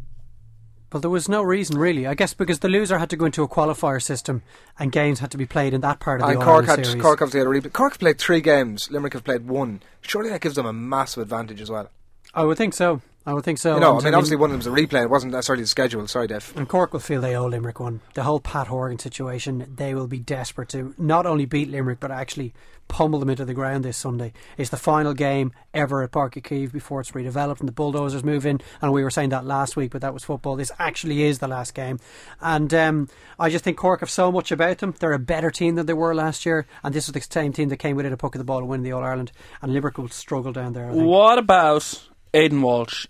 [0.93, 2.07] Well, there was no reason, really.
[2.07, 4.43] I guess because the loser had to go into a qualifier system
[4.77, 6.79] and games had to be played in that part of the And All Cork Ireland
[6.79, 7.03] had series.
[7.03, 7.73] Cork obviously had a replay.
[7.73, 8.91] Cork played three games.
[8.91, 9.83] Limerick have played one.
[10.01, 11.91] Surely that gives them a massive advantage as well.
[12.35, 13.03] I would think so.
[13.27, 13.75] I would think so.
[13.75, 15.03] you know, I And mean, obviously one of them them's a replay.
[15.05, 16.07] It wasn't necessarily the schedule.
[16.09, 16.53] Sorry, Dave.
[16.57, 18.01] And Cork will feel they owe Limerick one.
[18.15, 22.11] The whole Pat Horgan situation, they will be desperate to not only beat Limerick, but
[22.11, 22.55] actually
[22.89, 24.33] pummel them into the ground this Sunday.
[24.57, 28.25] It's the final game ever at Páirc Uí Chaoimh before it's redeveloped and the Bulldozers
[28.25, 28.61] move in.
[28.83, 30.57] And we were saying that last week, but that was football.
[30.57, 32.01] This actually is the last game.
[32.41, 33.09] And um,
[33.39, 34.95] I just think Cork have so much about them.
[34.99, 36.67] They're a better team than they were last year.
[36.83, 38.69] And this is the same team that came within a puck of the ball and
[38.69, 39.31] winning the All Ireland.
[39.63, 40.89] And Limerick will struggle down there.
[40.91, 41.05] I think.
[41.07, 43.07] What about Aidan Walsh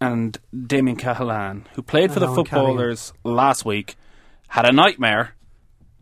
[0.00, 3.96] and Damien Cahalane, who played for the footballers last week,
[4.48, 5.34] had a nightmare,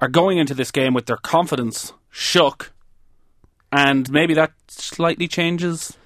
[0.00, 2.72] are going into this game with their confidence shook,
[3.70, 5.96] and maybe that slightly changes.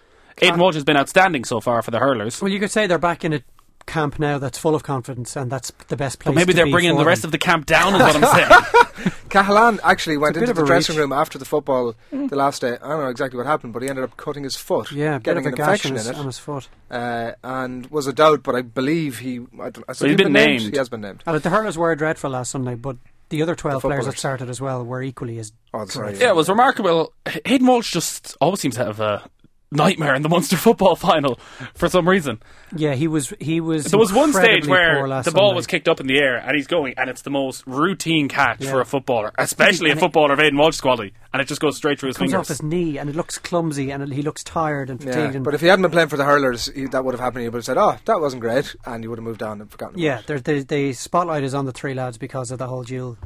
[0.42, 2.42] Aidan Walsh has been outstanding so far for the hurlers.
[2.42, 3.40] Well, you could say they're back in a
[3.87, 6.34] camp now that's full of confidence, and that's the best place.
[6.34, 7.09] But maybe to they're be bringing for the them.
[7.09, 9.12] rest of the camp down, is what I'm saying.
[9.28, 11.01] Cahalane actually went It's a bit into the dressing reach.
[11.01, 12.74] room after the football the last day.
[12.82, 15.18] I don't know exactly what happened, but he ended up cutting his foot, Yeah, a
[15.18, 16.68] bit getting of a an gash on infection his, in it, on his foot.
[16.91, 18.43] uh, and was a doubt.
[18.43, 19.41] But I believe he.
[19.61, 20.62] I don't, has So he he's been named.
[20.72, 21.22] He has been named.
[21.26, 22.97] And the hurlers were dreadful last Sunday, but
[23.28, 26.12] the other 12 The players that started as well were equally as Oh, sorry.
[26.12, 26.20] good.
[26.22, 27.12] yeah, it was remarkable.
[27.45, 29.28] Aidan Walsh just always seems to have a
[29.72, 31.38] nightmare in the Munster football final
[31.74, 32.40] for some reason.
[32.76, 33.32] Yeah, he was.
[33.40, 33.84] He was.
[33.86, 35.54] There was one stage where the ball Sunday.
[35.54, 38.60] was kicked up in the air and he's going, and it's the most routine catch
[38.60, 38.70] Yeah.
[38.70, 41.60] for a footballer, especially a And it- footballer of Aidan Walsh's quality, and it just
[41.60, 42.46] goes straight through his comes fingers.
[42.46, 45.16] off his knee and it looks clumsy and it, he looks tired and fatigued.
[45.18, 47.20] Yeah, and but if he hadn't been playing for the hurlers, he, that would have
[47.20, 47.42] happened.
[47.42, 49.70] He would have said, "Oh, that wasn't great," and he would have moved on and
[49.70, 49.98] forgotten.
[49.98, 53.16] yeah, about the the spotlight is on the three lads because of the whole dual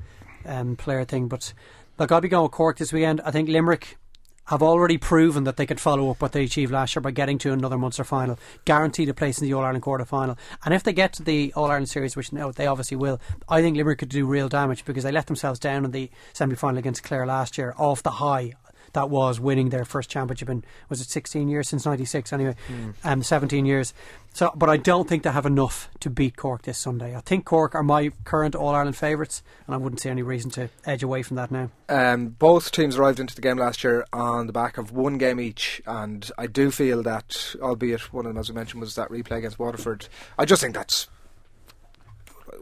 [0.47, 1.29] um, player thing.
[1.29, 1.53] But
[1.99, 3.21] look, I'll be going with Cork this weekend.
[3.25, 3.97] I think Limerick
[4.51, 7.39] have already proven that they could follow up what they achieved last year by getting
[7.39, 10.37] to another Munster final, guaranteed a place in the All Ireland quarter final.
[10.65, 13.63] And if they get to the All Ireland series, which no, they obviously will, I
[13.63, 16.79] think Limerick could do real damage because they let themselves down in the semi final
[16.79, 18.55] against Clare last year off the high.
[18.93, 22.57] That was winning their first championship in was it 16 years since 96 anyway,
[23.05, 23.95] um, 17 years.
[24.33, 27.17] So, but I don't think they have enough to beat Cork this Sunday.
[27.17, 30.51] I think Cork are my current All Ireland favourites, and I wouldn't see any reason
[30.53, 31.71] to edge away from that now.
[31.89, 35.41] Um, both teams arrived into the game last year on the back of one game
[35.41, 39.11] each, and I do feel that, albeit one of them, as we mentioned, was that
[39.11, 40.09] replay against Waterford.
[40.39, 41.09] I just think that's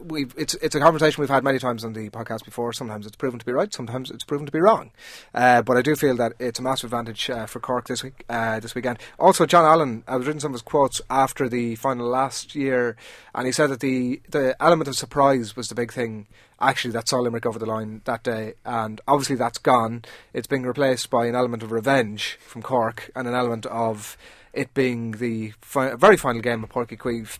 [0.03, 2.73] we've it's it's a conversation we've had many times on the podcast before.
[2.73, 4.91] Sometimes it's proven to be right, sometimes it's proven to be wrong.
[5.33, 8.23] Uh, but I do feel that it's a massive advantage uh, for Cork this week,
[8.29, 8.99] uh, this weekend.
[9.19, 12.95] Also, John Allen, I was reading some of his quotes after the final last year,
[13.33, 16.27] and he said that the the element of surprise was the big thing.
[16.61, 20.03] Actually, that saw Limerick over the line that day, and obviously that's gone.
[20.33, 24.17] It's being replaced by an element of revenge from Cork and an element of
[24.51, 27.39] it being the fi- very final game of Páirc Uí Chaoimh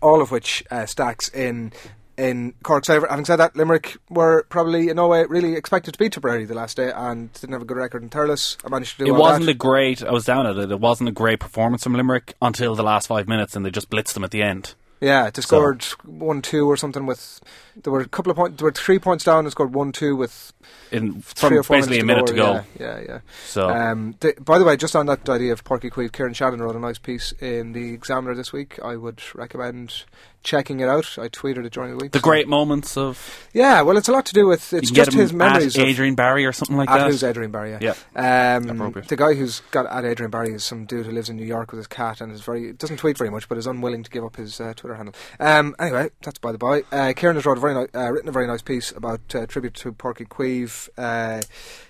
[0.00, 1.72] all of which uh, stacks in
[2.16, 3.06] in Cork's favour.
[3.08, 6.54] Having said that, Limerick were probably in no way really expected to beat Tipperary the
[6.54, 8.56] last day and didn't have a good record in Thurles.
[8.64, 9.52] I managed to do It wasn't that.
[9.52, 10.02] a great.
[10.02, 10.72] I was down at it.
[10.72, 13.88] It wasn't a great performance from Limerick until the last five minutes, and they just
[13.88, 14.74] blitzed them at the end.
[15.00, 17.40] Yeah, they scored one two or something with.
[17.82, 18.56] There were a couple of points.
[18.58, 20.52] There were three points down and scored one two with
[20.90, 22.52] In three from or four basically a minute to go.
[22.52, 23.20] Yeah, yeah, yeah.
[23.46, 26.60] So Um, by the way, just on that idea of Páirc Uí Chaoimh, Kieran Shannon
[26.60, 28.78] wrote a nice piece in the Examiner this week.
[28.82, 30.04] I would recommend
[30.42, 31.18] checking it out.
[31.18, 32.12] I tweeted it during the week.
[32.12, 34.72] the so- great moments of Yeah, well, it's a lot to do with.
[34.72, 35.76] It's just his memories.
[35.76, 37.10] at of, Adrian Barry or something like at that.
[37.10, 37.72] who's Adrian Barry?
[37.80, 37.94] Yeah.
[38.14, 38.56] Yeah.
[38.56, 39.08] Um, Appropriate.
[39.08, 41.70] the guy who's got at Adrian Barry is some dude who lives in New York
[41.72, 44.24] with his cat and is very doesn't tweet very much, but is unwilling to give
[44.24, 45.14] up his uh, Twitter handle.
[45.40, 46.82] Um, anyway, that's by the by.
[46.92, 49.46] Uh, Kieran has wrote a very ni- uh, written a very nice piece about uh,
[49.46, 51.42] tribute to Páirc Uí Chaoimh uh,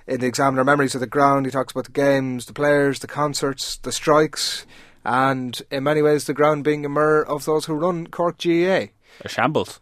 [0.07, 1.47] in the Examiner Memories of the Ground.
[1.47, 4.67] He talks about the games, the players, the concerts, the strikes,
[5.09, 8.89] and in many ways the ground being a mirror of those who run Cork GAA.
[9.23, 9.81] A shambles.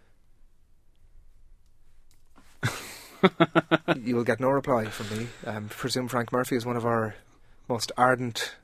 [4.02, 5.26] you will get no reply from me.
[5.44, 7.16] Um, presume Frank Murphy is one of our
[7.68, 8.54] most ardent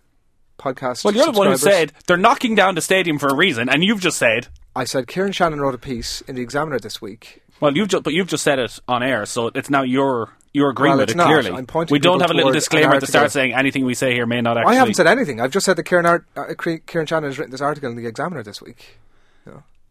[0.56, 1.04] podcast.
[1.04, 3.82] Well, you're the one who said they're knocking down the stadium for a reason, and
[3.82, 4.46] you've just said.
[4.76, 7.42] I said Kieran Shannon wrote a piece in the Examiner this week.
[7.60, 10.70] Well, you've just, but you've just said it on air, so it's now your you're
[10.70, 11.26] agreeing Well, with it not.
[11.28, 11.50] clearly.
[11.50, 14.26] I'm pointing we don't have a little disclaimer to start saying anything we say here
[14.26, 14.72] may not actually.
[14.74, 15.40] I haven't said anything.
[15.40, 16.54] I've just said that Kieran, Art, uh,
[16.86, 18.98] Kieran Shannon has written this article in the Examiner this week.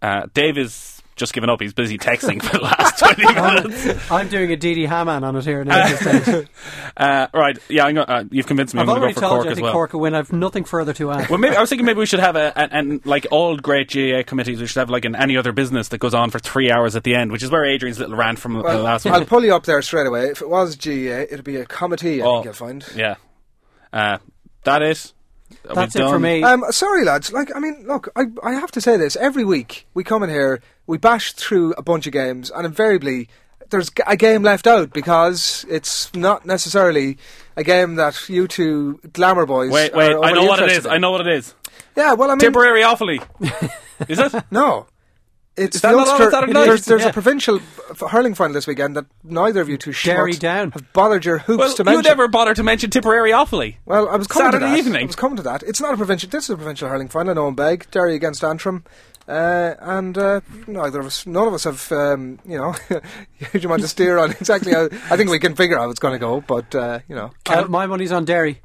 [0.02, 1.62] Uh, Dave is just given up.
[1.62, 4.12] He's busy texting for the last twenty minutes.
[4.12, 5.78] I'm doing a DD Hammond on it here now.
[5.84, 6.48] at this stage.
[6.98, 7.58] Uh, right?
[7.70, 8.80] Yeah, I'm go- uh, you've convinced me.
[8.82, 9.74] I've I'm going already to go for told Cork you I as think well.
[9.74, 10.16] Cork will win.
[10.16, 11.30] I've nothing further to add.
[11.30, 13.92] Well, maybe I was thinking maybe we should have a and, and like all great
[13.92, 16.72] GAA committees, we should have like an any other business that goes on for three
[16.72, 19.12] hours at the end, which is where Adrian's little rant from the Well, last I'll
[19.14, 19.26] one.
[19.28, 20.30] pull you up there straight away.
[20.30, 22.86] If it was GA, it'd be a committee, I Oh, think you'll find.
[22.96, 23.16] Yeah,
[23.94, 24.18] uh,
[24.64, 25.14] that it.
[25.70, 26.44] Are That's it for me.
[26.44, 27.32] Um, sorry, lads.
[27.32, 29.16] Like, I mean, look, I, I have to say this.
[29.16, 33.30] Every week we come in here, we bash through a bunch of games, and invariably
[33.70, 37.18] there's a game left out because it's not necessarily
[37.56, 39.72] a game that you two glamour boys.
[39.72, 40.16] Wait, are wait!
[40.16, 40.86] I know what it is.
[40.86, 40.92] in.
[40.92, 41.54] I know what it is.
[41.96, 43.22] Yeah, well, I mean, temporary awfully.
[44.08, 44.34] is it?
[44.52, 44.88] no.
[45.58, 46.54] It's Is that the not on Saturday?
[46.54, 47.10] There's, there's Yeah.
[47.10, 47.60] a provincial
[48.10, 50.72] hurling final this weekend that neither of you two Derry down.
[50.72, 52.04] have bothered your hoops Well, to mention.
[52.04, 53.76] you never bother to mention Tipperary Offaly.
[53.86, 54.78] Well, I was coming Saturday to that.
[54.78, 55.04] evening.
[55.04, 55.62] I was coming to that.
[55.64, 56.30] It's not a provincial.
[56.30, 57.36] This is a provincial hurling final.
[57.36, 57.92] No one beg.
[57.92, 58.86] Derry against Antrim,
[59.28, 62.74] uh, and uh, neither of us, none of us have, um, you know,
[63.52, 64.86] huge amount to steer on exactly how.
[65.10, 67.32] I think we can figure out how it's going to go, but uh, you know,
[67.50, 68.62] Uh, my money's on Derry.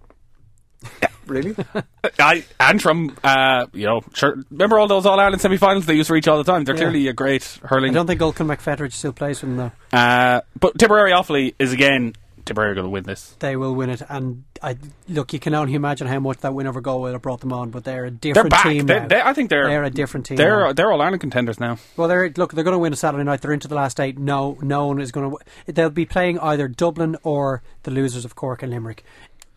[1.27, 1.55] really,
[2.19, 4.37] I Antrim, uh, you know, sure.
[4.51, 6.65] Remember all those All Ireland semi-finals they used to reach all the time.
[6.65, 6.81] They're Yeah.
[6.83, 7.93] clearly a great I hurling.
[7.93, 9.97] don't think Olcan McFetridge still plays for them though.
[9.97, 12.15] Uh, but Tipperary Offaly is again
[12.45, 13.35] Tipperary are going to win this.
[13.41, 14.77] They will win it, and I
[15.09, 15.33] look.
[15.33, 17.83] You can only imagine how much that win over Galway have brought them on, but
[17.83, 18.63] they're a They're different back.
[18.63, 18.87] team.
[18.87, 19.09] They, now.
[19.09, 20.37] they, I think they're They're a different team.
[20.37, 20.73] They're now.
[20.73, 21.79] they're All Ireland contenders now.
[21.97, 22.53] Well, they're look.
[22.53, 23.41] They're going to win a Saturday night.
[23.41, 24.17] They're into the last eight.
[24.17, 25.33] No, no one is going
[25.67, 25.73] to.
[25.73, 29.03] They'll be playing either Dublin or the losers of Cork and Limerick.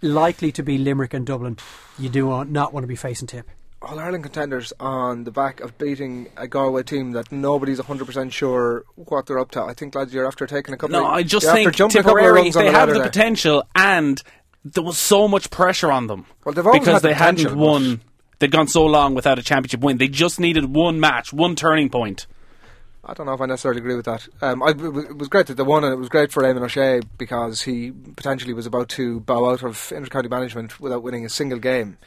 [0.01, 1.57] Likely to be Limerick and Dublin.
[1.97, 3.49] You do want, not want to be facing Tip.
[3.81, 8.33] All Ireland contenders on the back of beating a Galway team that nobody's hundred percent
[8.33, 9.61] sure what they're up to.
[9.63, 10.99] I think, lads, you're after taking a couple.
[10.99, 13.03] No, of, I just after think jumping a couple Tipperary they the have the there.
[13.03, 14.21] potential, and
[14.65, 17.57] there was so much pressure on them Well, they've always because had the they hadn't
[17.57, 18.01] won.
[18.39, 19.97] They'd gone so long without a championship win.
[19.97, 22.27] They just needed one match, one turning point.
[23.09, 24.27] I don't know if I necessarily agree with that.
[24.39, 27.01] Um, I, it was great that they won, and it was great for Eamon O'Shea
[27.17, 31.57] because he potentially was about to bow out of intercounty management without winning a single
[31.57, 31.97] game.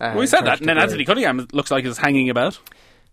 [0.00, 2.58] Uh, we said that, and then Anthony Cunningham looks like he's hanging about.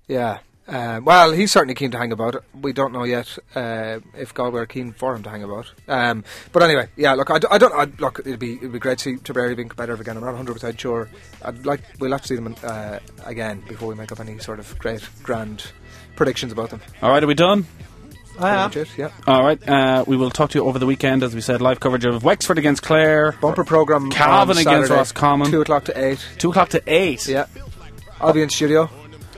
[0.07, 0.39] Yeah.
[0.67, 2.43] Um, well, he's certainly keen to hang about.
[2.59, 5.71] We don't know yet uh, if Galway are keen for him to hang about.
[5.87, 7.13] Um, but anyway, yeah.
[7.13, 7.73] Look, I, d- I don't.
[7.73, 10.17] I, look, it'd be it'd be great to see Tipperary being competitive again.
[10.17, 11.07] I'm not 100 percent sure.
[11.43, 14.57] I'd like we'll have to see them uh, again before we make up any sort
[14.57, 15.65] of great grand
[16.15, 16.81] predictions about them.
[17.01, 17.65] All right, are we done?
[18.37, 18.69] I am.
[18.69, 19.11] Pretty much it, yeah.
[19.33, 21.79] All right, uh, we will talk to you over the weekend, as we said, live
[21.79, 24.11] coverage of Wexford against Clare, Bumper program.
[24.11, 25.51] Cavan on against Saturday, Roscommon.
[25.51, 26.19] Two o'clock to eight.
[26.37, 27.27] two o'clock to eight.
[27.27, 27.45] Yeah.
[28.19, 28.89] I'll be in studio.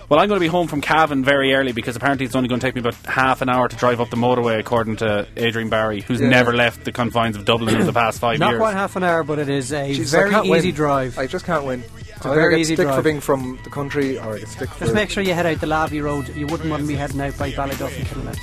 [0.10, 2.62] Well, I'm going to be home from Cavan very early because apparently it's only going
[2.62, 5.68] to take me about half an hour to drive up the motorway, according to Adrian
[5.70, 6.30] Barry, who's Yeah.
[6.30, 8.60] never left the confines of Dublin in the past five Not years.
[8.60, 10.76] Not quite half an hour, but it is a Jesus, I very easy win.
[10.76, 11.20] drive.
[11.20, 11.84] I just can't win.
[12.18, 13.04] It's a very easy stick for drive.
[13.04, 14.90] being from the country, or I get stick for.
[14.90, 16.34] Just make sure you head out the Lavey Road.
[16.34, 18.42] You wouldn't want to be heading out by Ballyduff and Killinett.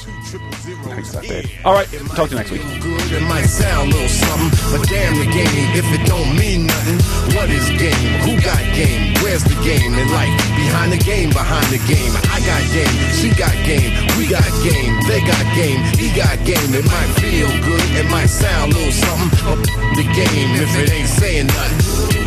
[0.87, 1.51] Thanks for that, Dave.
[1.66, 2.62] All right, talk to you next week.
[2.62, 7.03] it might sound a little something, but damn the game if it don't mean nothing.
[7.35, 8.14] What is game?
[8.22, 9.18] Who got game?
[9.27, 10.31] Where's the game in life?
[10.55, 12.14] Behind the game, behind the game.
[12.31, 16.70] I got game, she got game, we got game, they got game, he got game.
[16.79, 19.59] It might feel good, it might sound a little something, but
[19.99, 22.24] the game if it ain't saying nothing.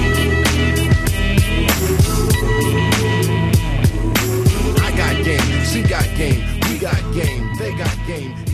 [5.71, 8.46] She got game, we got game, they got game.